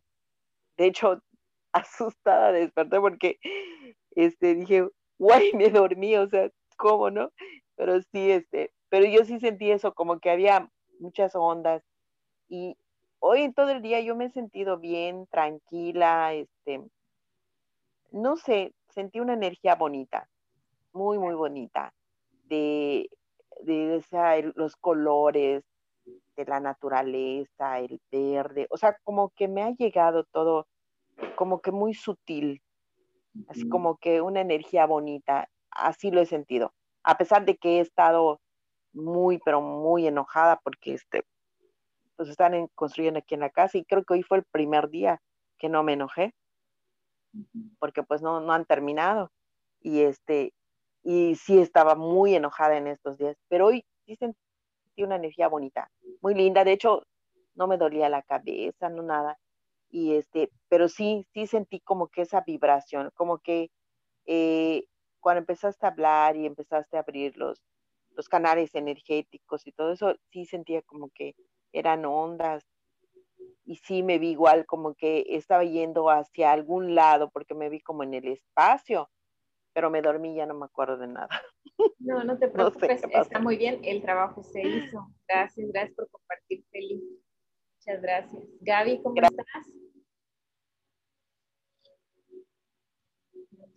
De 0.76 0.86
hecho, 0.86 1.22
asustada 1.72 2.52
desperté 2.52 3.00
porque 3.00 3.38
este, 4.10 4.54
dije, 4.54 4.88
guay, 5.18 5.52
me 5.54 5.70
dormí, 5.70 6.16
o 6.16 6.28
sea, 6.28 6.50
¿cómo 6.78 7.10
no? 7.10 7.30
Pero 7.76 8.00
sí, 8.00 8.30
este, 8.30 8.72
pero 8.88 9.04
yo 9.06 9.24
sí 9.24 9.38
sentí 9.38 9.70
eso, 9.70 9.92
como 9.92 10.18
que 10.20 10.30
había 10.30 10.70
muchas 11.00 11.34
ondas. 11.36 11.82
Y 12.48 12.78
hoy 13.18 13.42
en 13.42 13.52
todo 13.52 13.70
el 13.70 13.82
día 13.82 14.00
yo 14.00 14.16
me 14.16 14.26
he 14.26 14.30
sentido 14.30 14.78
bien, 14.78 15.26
tranquila, 15.26 16.32
este, 16.32 16.82
no 18.10 18.36
sé, 18.36 18.74
sentí 18.88 19.20
una 19.20 19.34
energía 19.34 19.74
bonita, 19.74 20.28
muy, 20.92 21.18
muy 21.18 21.34
bonita, 21.34 21.92
de, 22.44 23.10
de, 23.62 24.52
los 24.54 24.76
colores, 24.76 25.64
de 26.36 26.44
la 26.46 26.60
naturaleza, 26.60 27.80
el 27.80 28.00
verde, 28.10 28.66
o 28.70 28.78
sea, 28.78 28.96
como 29.04 29.30
que 29.30 29.48
me 29.48 29.62
ha 29.62 29.70
llegado 29.72 30.24
todo 30.24 30.66
como 31.34 31.60
que 31.60 31.72
muy 31.72 31.94
sutil, 31.94 32.62
así 33.48 33.68
como 33.68 33.96
que 33.96 34.20
una 34.20 34.40
energía 34.40 34.86
bonita, 34.86 35.48
así 35.70 36.10
lo 36.10 36.20
he 36.20 36.26
sentido, 36.26 36.72
a 37.02 37.16
pesar 37.18 37.44
de 37.44 37.56
que 37.56 37.78
he 37.78 37.80
estado 37.80 38.40
muy, 38.92 39.38
pero 39.44 39.60
muy 39.60 40.06
enojada 40.06 40.60
porque 40.62 40.94
este, 40.94 41.24
pues 42.16 42.28
están 42.28 42.68
construyendo 42.74 43.18
aquí 43.18 43.34
en 43.34 43.40
la 43.40 43.50
casa 43.50 43.78
y 43.78 43.84
creo 43.84 44.04
que 44.04 44.14
hoy 44.14 44.22
fue 44.22 44.38
el 44.38 44.44
primer 44.44 44.88
día 44.88 45.20
que 45.58 45.68
no 45.68 45.82
me 45.82 45.94
enojé. 45.94 46.34
Porque 47.78 48.02
pues 48.02 48.22
no, 48.22 48.40
no 48.40 48.52
han 48.52 48.64
terminado. 48.64 49.30
Y 49.80 50.00
este, 50.00 50.52
y 51.02 51.36
sí 51.36 51.58
estaba 51.58 51.94
muy 51.94 52.34
enojada 52.34 52.76
en 52.76 52.86
estos 52.86 53.16
días, 53.18 53.36
pero 53.48 53.66
hoy 53.66 53.84
sí 54.04 54.16
sentí 54.16 54.38
una 54.98 55.16
energía 55.16 55.48
bonita, 55.48 55.90
muy 56.20 56.34
linda, 56.34 56.64
de 56.64 56.72
hecho 56.72 57.04
no 57.54 57.66
me 57.66 57.78
dolía 57.78 58.08
la 58.08 58.22
cabeza, 58.22 58.88
no 58.88 59.02
nada, 59.02 59.38
y 59.90 60.14
este, 60.14 60.50
pero 60.68 60.88
sí, 60.88 61.26
sí 61.32 61.46
sentí 61.46 61.80
como 61.80 62.08
que 62.08 62.22
esa 62.22 62.42
vibración, 62.42 63.10
como 63.14 63.38
que 63.38 63.70
eh, 64.26 64.84
cuando 65.20 65.40
empezaste 65.40 65.86
a 65.86 65.90
hablar 65.90 66.36
y 66.36 66.46
empezaste 66.46 66.96
a 66.96 67.00
abrir 67.00 67.36
los, 67.36 67.62
los 68.10 68.28
canales 68.28 68.74
energéticos 68.74 69.66
y 69.66 69.72
todo 69.72 69.92
eso, 69.92 70.14
sí 70.30 70.44
sentía 70.44 70.82
como 70.82 71.10
que 71.10 71.34
eran 71.72 72.04
ondas 72.04 72.64
y 73.64 73.76
sí 73.76 74.02
me 74.02 74.18
vi 74.18 74.30
igual 74.30 74.64
como 74.66 74.94
que 74.94 75.26
estaba 75.28 75.62
yendo 75.62 76.08
hacia 76.08 76.52
algún 76.52 76.94
lado 76.94 77.30
porque 77.30 77.54
me 77.54 77.68
vi 77.68 77.80
como 77.80 78.02
en 78.02 78.14
el 78.14 78.28
espacio, 78.28 79.10
pero 79.74 79.90
me 79.90 80.02
dormí 80.02 80.34
ya 80.34 80.46
no 80.46 80.54
me 80.54 80.64
acuerdo 80.64 80.96
de 80.96 81.08
nada. 81.08 81.28
No, 81.98 82.24
no 82.24 82.38
te 82.38 82.48
preocupes, 82.48 83.02
está 83.12 83.38
muy 83.40 83.56
bien, 83.56 83.80
el 83.84 84.02
trabajo 84.02 84.42
se 84.42 84.62
hizo. 84.62 85.06
Gracias, 85.28 85.68
gracias 85.70 85.94
por 85.94 86.08
compartir, 86.10 86.64
Feliz. 86.70 87.02
Muchas 87.76 88.02
gracias. 88.02 88.42
Gaby, 88.60 89.02
¿cómo 89.02 89.20
estás? 89.20 89.66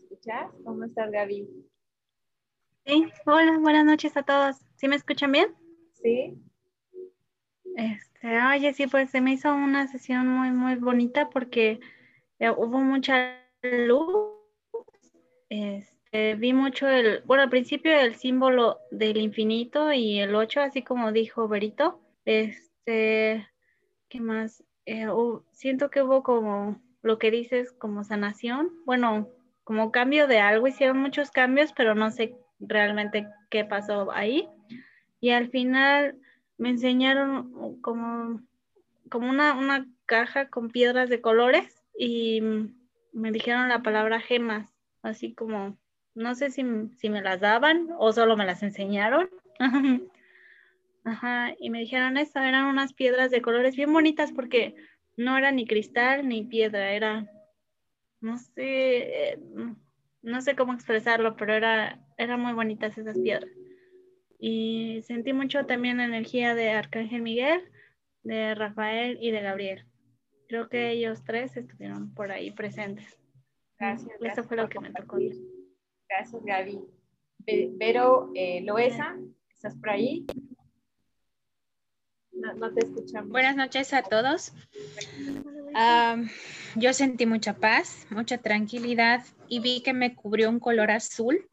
¿Me 0.09 0.10
escuchas? 0.21 0.51
¿Cómo 0.63 0.83
estás, 0.83 1.11
Gaby? 1.11 1.47
Sí, 2.85 3.05
hola, 3.25 3.57
buenas 3.59 3.85
noches 3.85 4.15
a 4.17 4.23
todos. 4.23 4.57
¿Sí 4.75 4.87
me 4.87 4.95
escuchan 4.95 5.31
bien? 5.31 5.47
Sí. 5.93 6.37
Este, 7.75 8.41
oye, 8.43 8.73
sí, 8.73 8.87
pues 8.87 9.09
se 9.09 9.21
me 9.21 9.33
hizo 9.33 9.53
una 9.53 9.87
sesión 9.87 10.27
muy, 10.27 10.51
muy 10.51 10.75
bonita 10.75 11.29
porque 11.29 11.79
eh, 12.39 12.49
hubo 12.51 12.79
mucha 12.79 13.37
luz. 13.63 14.37
Este, 15.49 16.35
vi 16.35 16.53
mucho 16.53 16.87
el, 16.87 17.21
bueno, 17.25 17.43
al 17.43 17.49
principio 17.49 17.91
el 17.91 18.15
símbolo 18.15 18.79
del 18.91 19.17
infinito 19.17 19.91
y 19.91 20.19
el 20.19 20.35
8, 20.35 20.61
así 20.61 20.83
como 20.83 21.11
dijo 21.11 21.47
Berito. 21.47 21.99
Este, 22.25 23.47
¿qué 24.07 24.19
más? 24.19 24.63
Eh, 24.85 25.07
siento 25.51 25.89
que 25.89 26.03
hubo 26.03 26.21
como 26.21 26.79
lo 27.01 27.17
que 27.17 27.31
dices, 27.31 27.71
como 27.71 28.03
sanación. 28.03 28.71
Bueno, 28.85 29.27
como 29.63 29.91
cambio 29.91 30.27
de 30.27 30.39
algo, 30.39 30.67
hicieron 30.67 30.97
muchos 30.97 31.31
cambios, 31.31 31.73
pero 31.73 31.95
no 31.95 32.11
sé 32.11 32.35
realmente 32.59 33.27
qué 33.49 33.65
pasó 33.65 34.11
ahí. 34.11 34.47
Y 35.19 35.31
al 35.31 35.49
final 35.49 36.17
me 36.57 36.69
enseñaron 36.69 37.81
como, 37.81 38.41
como 39.09 39.29
una, 39.29 39.53
una 39.53 39.87
caja 40.05 40.49
con 40.49 40.69
piedras 40.69 41.09
de 41.09 41.21
colores 41.21 41.83
y 41.97 42.41
me 43.13 43.31
dijeron 43.31 43.69
la 43.69 43.81
palabra 43.81 44.19
gemas, 44.19 44.73
así 45.01 45.33
como, 45.33 45.77
no 46.15 46.35
sé 46.35 46.51
si, 46.51 46.63
si 46.97 47.09
me 47.09 47.21
las 47.21 47.39
daban 47.39 47.89
o 47.97 48.11
solo 48.11 48.37
me 48.37 48.45
las 48.45 48.63
enseñaron. 48.63 49.29
Ajá, 51.03 51.55
y 51.59 51.69
me 51.71 51.79
dijeron 51.79 52.17
eso, 52.17 52.39
eran 52.39 52.65
unas 52.65 52.93
piedras 52.93 53.31
de 53.31 53.41
colores 53.41 53.75
bien 53.75 53.91
bonitas 53.91 54.31
porque 54.31 54.75
no 55.17 55.37
era 55.37 55.51
ni 55.51 55.65
cristal 55.65 56.27
ni 56.27 56.43
piedra, 56.43 56.91
era, 56.91 57.27
no 58.21 58.37
sé, 58.37 58.53
eh, 59.33 59.39
no 60.21 60.41
sé 60.41 60.55
cómo 60.55 60.73
expresarlo, 60.73 61.35
pero 61.35 61.53
era, 61.53 61.99
eran 62.17 62.39
muy 62.39 62.53
bonitas 62.53 62.97
esas 62.97 63.19
piedras. 63.19 63.51
Y 64.39 65.01
sentí 65.03 65.33
mucho 65.33 65.65
también 65.65 65.97
la 65.97 66.05
energía 66.05 66.55
de 66.55 66.69
Arcángel 66.71 67.21
Miguel, 67.21 67.61
de 68.23 68.55
Rafael 68.55 69.17
y 69.21 69.31
de 69.31 69.41
Gabriel. 69.41 69.85
Creo 70.47 70.69
que 70.69 70.91
ellos 70.91 71.23
tres 71.23 71.55
estuvieron 71.57 72.13
por 72.13 72.31
ahí 72.31 72.51
presentes. 72.51 73.17
Gracias. 73.79 74.11
Eso 74.21 74.43
fue 74.43 74.57
lo 74.57 74.69
que 74.69 74.79
me 74.79 74.91
tocó. 74.91 75.17
Gracias, 76.09 76.43
Gaby. 76.43 76.79
Pero, 77.79 78.31
eh, 78.35 78.61
Loesa, 78.61 79.17
¿estás 79.49 79.75
por 79.75 79.89
ahí? 79.89 80.25
No, 82.31 82.73
te 82.73 82.85
escuchamos. 82.85 83.29
Buenas 83.29 83.55
noches 83.55 83.93
a 83.93 84.03
todos. 84.03 84.53
Yo 86.75 86.93
sentí 86.93 87.25
mucha 87.25 87.53
paz, 87.55 88.05
mucha 88.09 88.37
tranquilidad 88.37 89.23
y 89.47 89.59
vi 89.59 89.81
que 89.81 89.93
me 89.93 90.15
cubrió 90.15 90.49
un 90.49 90.59
color 90.59 90.91
azul. 90.91 91.47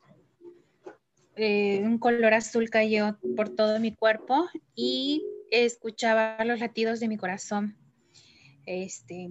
Eh, 1.36 1.80
un 1.84 1.98
color 1.98 2.34
azul 2.34 2.68
cayó 2.68 3.18
por 3.36 3.48
todo 3.50 3.78
mi 3.78 3.94
cuerpo 3.94 4.48
y 4.74 5.24
escuchaba 5.50 6.44
los 6.44 6.60
latidos 6.60 7.00
de 7.00 7.08
mi 7.08 7.16
corazón. 7.16 7.76
Este, 8.66 9.30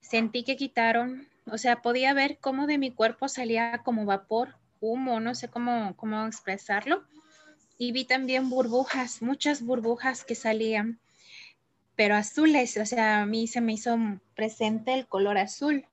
sentí 0.00 0.42
que 0.42 0.56
quitaron, 0.56 1.28
o 1.46 1.58
sea, 1.58 1.80
podía 1.80 2.12
ver 2.12 2.38
cómo 2.40 2.66
de 2.66 2.78
mi 2.78 2.90
cuerpo 2.90 3.28
salía 3.28 3.82
como 3.84 4.04
vapor, 4.04 4.56
humo, 4.80 5.20
no 5.20 5.34
sé 5.34 5.48
cómo, 5.48 5.94
cómo 5.96 6.26
expresarlo 6.26 7.04
y 7.78 7.92
vi 7.92 8.04
también 8.04 8.50
burbujas, 8.50 9.22
muchas 9.22 9.62
burbujas 9.62 10.24
que 10.24 10.34
salían, 10.34 10.98
pero 11.98 12.14
azules, 12.14 12.76
o 12.76 12.86
sea, 12.86 13.22
a 13.22 13.26
mí 13.26 13.48
se 13.48 13.60
me 13.60 13.72
hizo 13.72 13.98
presente 14.36 14.94
el 14.94 15.08
color 15.08 15.36
azul. 15.36 15.84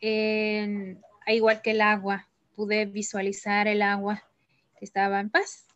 igual 0.00 1.60
que 1.60 1.72
el 1.72 1.80
agua, 1.80 2.28
pude 2.54 2.86
visualizar 2.86 3.66
el 3.66 3.82
agua 3.82 4.22
que 4.78 4.84
estaba 4.84 5.18
en 5.18 5.28
paz. 5.28 5.66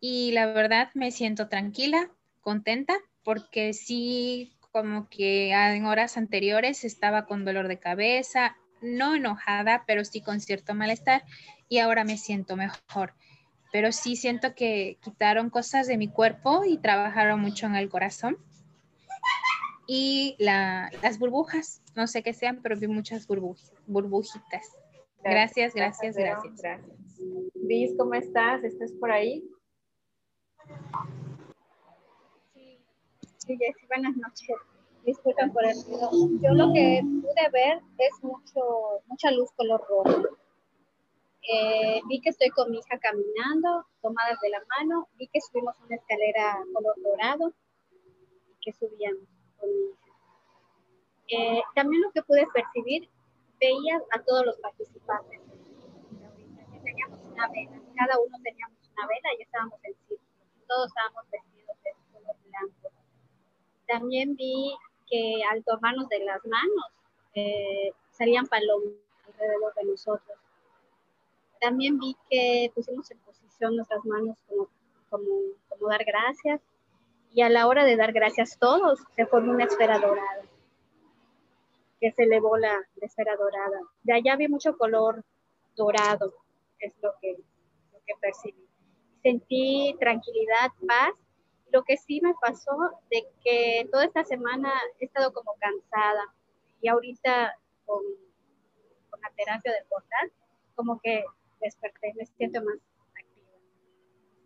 Y 0.00 0.32
la 0.32 0.44
verdad 0.44 0.90
me 0.92 1.12
siento 1.12 1.48
tranquila, 1.48 2.10
contenta, 2.42 2.98
porque 3.24 3.72
sí, 3.72 4.52
como 4.70 5.08
que 5.08 5.52
en 5.52 5.86
horas 5.86 6.18
anteriores 6.18 6.84
estaba 6.84 7.24
con 7.24 7.46
dolor 7.46 7.68
de 7.68 7.78
cabeza, 7.78 8.58
no 8.82 9.14
enojada, 9.14 9.84
pero 9.86 10.04
sí 10.04 10.20
con 10.20 10.40
cierto 10.40 10.74
malestar 10.74 11.24
y 11.70 11.78
ahora 11.78 12.04
me 12.04 12.18
siento 12.18 12.54
mejor 12.54 13.14
pero 13.76 13.92
sí 13.92 14.16
siento 14.16 14.54
que 14.54 14.96
quitaron 15.02 15.50
cosas 15.50 15.86
de 15.86 15.98
mi 15.98 16.08
cuerpo 16.08 16.64
y 16.64 16.78
trabajaron 16.78 17.40
mucho 17.40 17.66
en 17.66 17.76
el 17.76 17.90
corazón. 17.90 18.38
Y 19.86 20.34
las 20.38 21.18
burbujas, 21.18 21.82
no 21.94 22.06
sé 22.06 22.22
qué 22.22 22.32
sean, 22.32 22.62
pero 22.62 22.78
vi 22.78 22.86
muchas 22.86 23.26
burbujitas. 23.26 24.74
Gracias, 25.22 25.74
gracias, 25.74 26.16
gracias. 26.16 26.56
Gracias. 26.56 26.90
Liz, 27.54 27.92
¿cómo 27.98 28.14
estás? 28.14 28.64
¿Estás 28.64 28.92
por 28.92 29.10
ahí? 29.12 29.44
Sí, 32.54 32.78
sí 33.46 33.58
buenas 33.88 34.16
noches. 34.16 34.56
Disculpen 35.04 35.52
por 35.52 35.66
el 35.66 35.76
ruido. 35.84 36.10
Yo 36.40 36.54
lo 36.54 36.72
que 36.72 37.02
pude 37.02 37.50
ver 37.52 37.82
es 37.98 38.24
mucho, 38.24 39.02
mucha 39.06 39.30
luz 39.32 39.50
color 39.52 39.84
rojo 39.86 40.38
eh, 41.48 42.00
vi 42.08 42.20
que 42.20 42.30
estoy 42.30 42.50
con 42.50 42.70
mi 42.70 42.78
hija 42.78 42.98
caminando, 42.98 43.86
tomadas 44.02 44.40
de 44.40 44.50
la 44.50 44.60
mano, 44.78 45.08
vi 45.14 45.28
que 45.28 45.40
subimos 45.40 45.76
una 45.84 45.94
escalera 45.94 46.58
color 46.72 46.96
dorado 47.02 47.52
y 48.48 48.54
que 48.60 48.72
subíamos 48.72 49.28
con 49.58 49.68
mi 49.70 49.84
hija. 49.90 50.12
Eh, 51.28 51.62
también 51.74 52.02
lo 52.02 52.10
que 52.10 52.22
pude 52.22 52.46
percibir, 52.52 53.08
veía 53.60 54.00
a 54.10 54.22
todos 54.22 54.44
los 54.44 54.56
participantes. 54.58 55.40
Teníamos 56.82 57.20
una 57.24 57.48
vela, 57.48 57.80
cada 57.96 58.18
uno 58.18 58.38
teníamos 58.42 58.78
una 58.92 59.06
vela 59.06 59.28
y 59.38 59.42
estábamos 59.42 59.78
en 59.84 59.94
círculo. 60.08 60.20
Todos 60.66 60.88
estábamos 60.88 61.30
vestidos 61.30 61.76
de 61.84 61.90
color 62.12 62.36
blanco. 62.44 62.90
También 63.86 64.34
vi 64.34 64.76
que 65.08 65.42
al 65.50 65.62
tomarnos 65.62 66.08
de 66.08 66.24
las 66.24 66.44
manos 66.44 66.86
eh, 67.34 67.92
salían 68.10 68.46
palomas 68.46 68.94
alrededor 69.28 69.74
de 69.74 69.84
nosotros 69.84 70.38
también 71.60 71.98
vi 71.98 72.16
que 72.30 72.70
pusimos 72.74 73.10
en 73.10 73.18
posición 73.18 73.76
nuestras 73.76 74.04
manos 74.04 74.36
como, 74.48 74.68
como, 75.08 75.88
dar 75.88 76.04
gracias. 76.04 76.60
Y 77.32 77.42
a 77.42 77.48
la 77.48 77.66
hora 77.66 77.84
de 77.84 77.96
dar 77.96 78.12
gracias 78.12 78.58
todos, 78.58 79.00
se 79.14 79.26
formó 79.26 79.52
una 79.52 79.64
esfera 79.64 79.98
dorada, 79.98 80.42
que 82.00 82.10
se 82.12 82.22
elevó 82.22 82.56
la, 82.56 82.74
esfera 83.00 83.36
dorada. 83.36 83.80
De 84.02 84.14
allá 84.14 84.36
vi 84.36 84.48
mucho 84.48 84.76
color 84.76 85.22
dorado, 85.74 86.34
es 86.78 86.94
lo 87.02 87.12
que, 87.20 87.36
lo 87.92 87.98
que 88.06 88.14
percibí. 88.20 88.66
Sentí 89.22 89.94
tranquilidad, 89.98 90.70
paz. 90.86 91.14
Lo 91.72 91.82
que 91.82 91.96
sí 91.96 92.20
me 92.22 92.32
pasó 92.40 92.76
de 93.10 93.26
que 93.42 93.88
toda 93.90 94.04
esta 94.04 94.24
semana 94.24 94.72
he 94.98 95.04
estado 95.04 95.32
como 95.32 95.54
cansada 95.58 96.32
y 96.80 96.88
ahorita 96.88 97.58
con, 97.84 98.02
con 99.10 99.20
la 99.20 99.30
terapia 99.36 99.72
del 99.72 99.84
portal, 99.86 100.32
como 100.76 101.00
que 101.00 101.24
desperté, 101.60 102.12
me 102.16 102.26
siento 102.26 102.62
más 102.62 102.78
activa. 103.14 103.50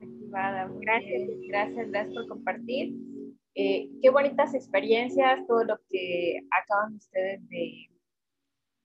Activada. 0.00 0.70
Gracias, 0.80 1.30
gracias, 1.48 1.90
gracias 1.90 2.14
por 2.14 2.28
compartir. 2.28 2.94
Eh, 3.54 3.90
qué 4.00 4.10
bonitas 4.10 4.54
experiencias, 4.54 5.46
todo 5.46 5.64
lo 5.64 5.76
que 5.88 6.40
acaban 6.50 6.94
ustedes 6.94 7.46
de, 7.48 7.90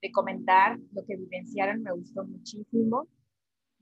de 0.02 0.12
comentar 0.12 0.78
lo 0.94 1.06
que 1.06 1.16
vivenciaron, 1.16 1.84
me 1.84 1.92
gustó 1.92 2.26
muchísimo. 2.26 3.08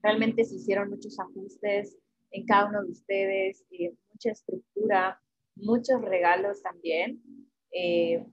Realmente 0.02 0.44
se 0.44 0.56
hicieron 0.56 0.90
muchos 0.90 1.20
ajustes 1.20 1.98
en 2.32 2.46
cada 2.46 2.70
uno 2.70 2.84
de 2.84 2.92
ustedes, 2.92 3.64
eh, 3.72 3.94
mucha 4.12 4.32
estructura, 4.32 5.22
muchos 5.56 6.02
regalos 6.02 6.62
también. 6.62 7.22
Eh, 7.72 8.26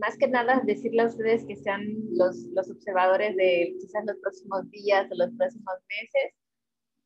más 0.00 0.16
que 0.16 0.28
nada 0.28 0.62
decirle 0.64 1.02
a 1.02 1.06
ustedes 1.06 1.44
que 1.44 1.56
sean 1.56 1.84
los, 2.12 2.46
los 2.54 2.70
observadores 2.70 3.36
de 3.36 3.76
quizás 3.78 4.02
los 4.06 4.16
próximos 4.16 4.68
días 4.70 5.06
o 5.10 5.14
los 5.14 5.30
próximos 5.36 5.74
meses, 5.88 6.34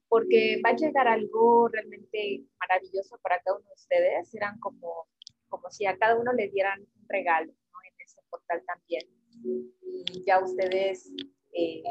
porque 0.09 0.61
va 0.64 0.70
a 0.70 0.76
llegar 0.76 1.09
algo 1.09 1.68
realmente 1.68 2.44
maravilloso 2.61 3.18
para 3.20 3.40
cada 3.42 3.59
uno 3.59 3.66
de 3.66 3.74
ustedes. 3.74 4.30
Serán 4.30 4.59
como, 4.61 5.09
como 5.48 5.68
si 5.70 5.87
a 5.87 5.96
cada 5.98 6.16
uno 6.16 6.33
le 6.33 6.48
dieran 6.50 6.80
un 6.80 7.09
regalo 7.09 7.50
en 7.50 7.94
ese 7.98 8.20
portal 8.30 8.62
también. 8.64 9.02
Y 9.42 10.24
ya 10.24 10.42
ustedes, 10.42 11.11
eh, 11.52 11.83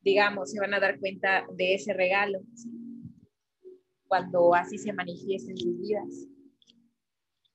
digamos, 0.00 0.52
se 0.52 0.60
van 0.60 0.74
a 0.74 0.80
dar 0.80 1.00
cuenta 1.00 1.44
de 1.56 1.74
ese 1.74 1.92
regalo 1.92 2.40
cuando 4.06 4.54
así 4.54 4.78
se 4.78 4.92
manifieste 4.92 5.50
en 5.50 5.58
sus 5.58 5.80
vidas. 5.80 6.29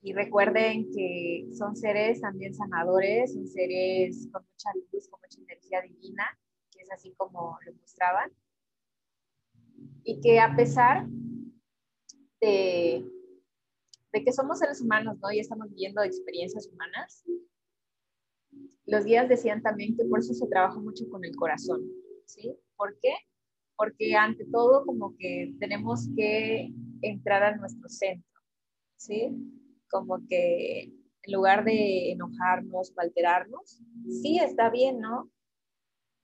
Y 0.05 0.13
recuerden 0.13 0.87
que 0.91 1.49
son 1.57 1.75
seres 1.75 2.21
también 2.21 2.53
sanadores, 2.53 3.33
son 3.33 3.47
seres 3.47 4.29
con 4.31 4.43
mucha 4.43 4.69
luz, 4.93 5.09
con 5.09 5.19
mucha 5.19 5.41
energía 5.41 5.81
divina, 5.81 6.25
que 6.71 6.83
es 6.83 6.91
así 6.91 7.15
como 7.17 7.57
lo 7.65 7.73
mostraban. 7.73 8.31
Y 10.03 10.21
que 10.21 10.39
a 10.39 10.55
pesar 10.55 11.07
de, 12.39 13.03
de 14.13 14.23
que 14.23 14.31
somos 14.31 14.59
seres 14.59 14.79
humanos, 14.79 15.17
¿no? 15.23 15.31
Y 15.31 15.39
estamos 15.39 15.71
viviendo 15.71 16.03
experiencias 16.03 16.69
humanas, 16.71 17.23
los 18.85 19.05
guías 19.05 19.27
decían 19.27 19.63
también 19.63 19.97
que 19.97 20.05
por 20.05 20.19
eso 20.19 20.35
se 20.35 20.45
trabaja 20.45 20.79
mucho 20.79 21.09
con 21.09 21.25
el 21.25 21.35
corazón, 21.35 21.81
¿sí? 22.27 22.55
¿Por 22.75 22.95
qué? 22.99 23.15
Porque 23.75 24.13
ante 24.15 24.45
todo 24.51 24.85
como 24.85 25.17
que 25.17 25.55
tenemos 25.59 26.09
que 26.15 26.69
entrar 27.01 27.41
a 27.41 27.55
nuestro 27.57 27.89
centro, 27.89 28.39
¿sí? 28.97 29.35
Como 29.99 30.19
que 30.27 30.91
en 31.25 31.33
lugar 31.33 31.63
de 31.63 32.11
enojarnos 32.11 32.93
o 32.95 33.01
alterarnos, 33.01 33.81
sí 34.21 34.37
está 34.39 34.69
bien, 34.69 34.99
¿no? 34.99 35.31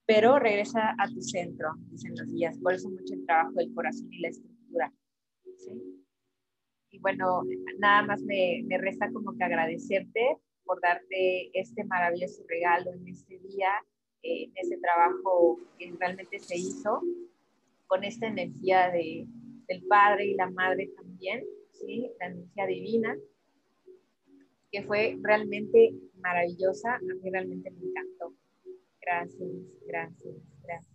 Pero 0.06 0.38
regresa 0.38 0.94
a 0.98 1.08
tu 1.08 1.20
centro, 1.22 1.70
dicen 1.90 2.14
los 2.16 2.30
días. 2.32 2.58
Por 2.58 2.74
eso 2.74 2.90
mucho 2.90 3.14
el 3.14 3.24
trabajo 3.24 3.52
del 3.54 3.72
corazón 3.74 4.12
y 4.12 4.20
la 4.20 4.28
estructura. 4.28 4.92
¿sí? 5.56 5.72
Y 6.90 6.98
bueno, 6.98 7.42
nada 7.78 8.02
más 8.02 8.22
me, 8.22 8.62
me 8.66 8.78
resta 8.78 9.10
como 9.12 9.36
que 9.36 9.44
agradecerte 9.44 10.36
por 10.64 10.80
darte 10.80 11.50
este 11.58 11.84
maravilloso 11.84 12.44
regalo 12.48 12.92
en 12.92 13.08
este 13.08 13.38
día, 13.38 13.70
eh, 14.22 14.44
en 14.44 14.52
ese 14.54 14.76
trabajo 14.78 15.58
que 15.78 15.92
realmente 15.98 16.38
se 16.38 16.56
hizo, 16.56 17.00
con 17.86 18.04
esta 18.04 18.26
energía 18.26 18.90
de, 18.90 19.26
del 19.66 19.82
Padre 19.86 20.26
y 20.26 20.34
la 20.34 20.50
Madre 20.50 20.90
también, 20.96 21.44
¿sí? 21.72 22.10
la 22.20 22.26
energía 22.26 22.66
divina 22.66 23.16
que 24.72 24.82
fue 24.82 25.16
realmente 25.22 25.94
maravillosa. 26.16 26.94
A 26.94 27.00
mí 27.00 27.30
realmente 27.30 27.70
me 27.70 27.86
encantó. 27.88 28.34
Gracias, 29.00 29.50
gracias, 29.86 30.34
gracias. 30.62 30.91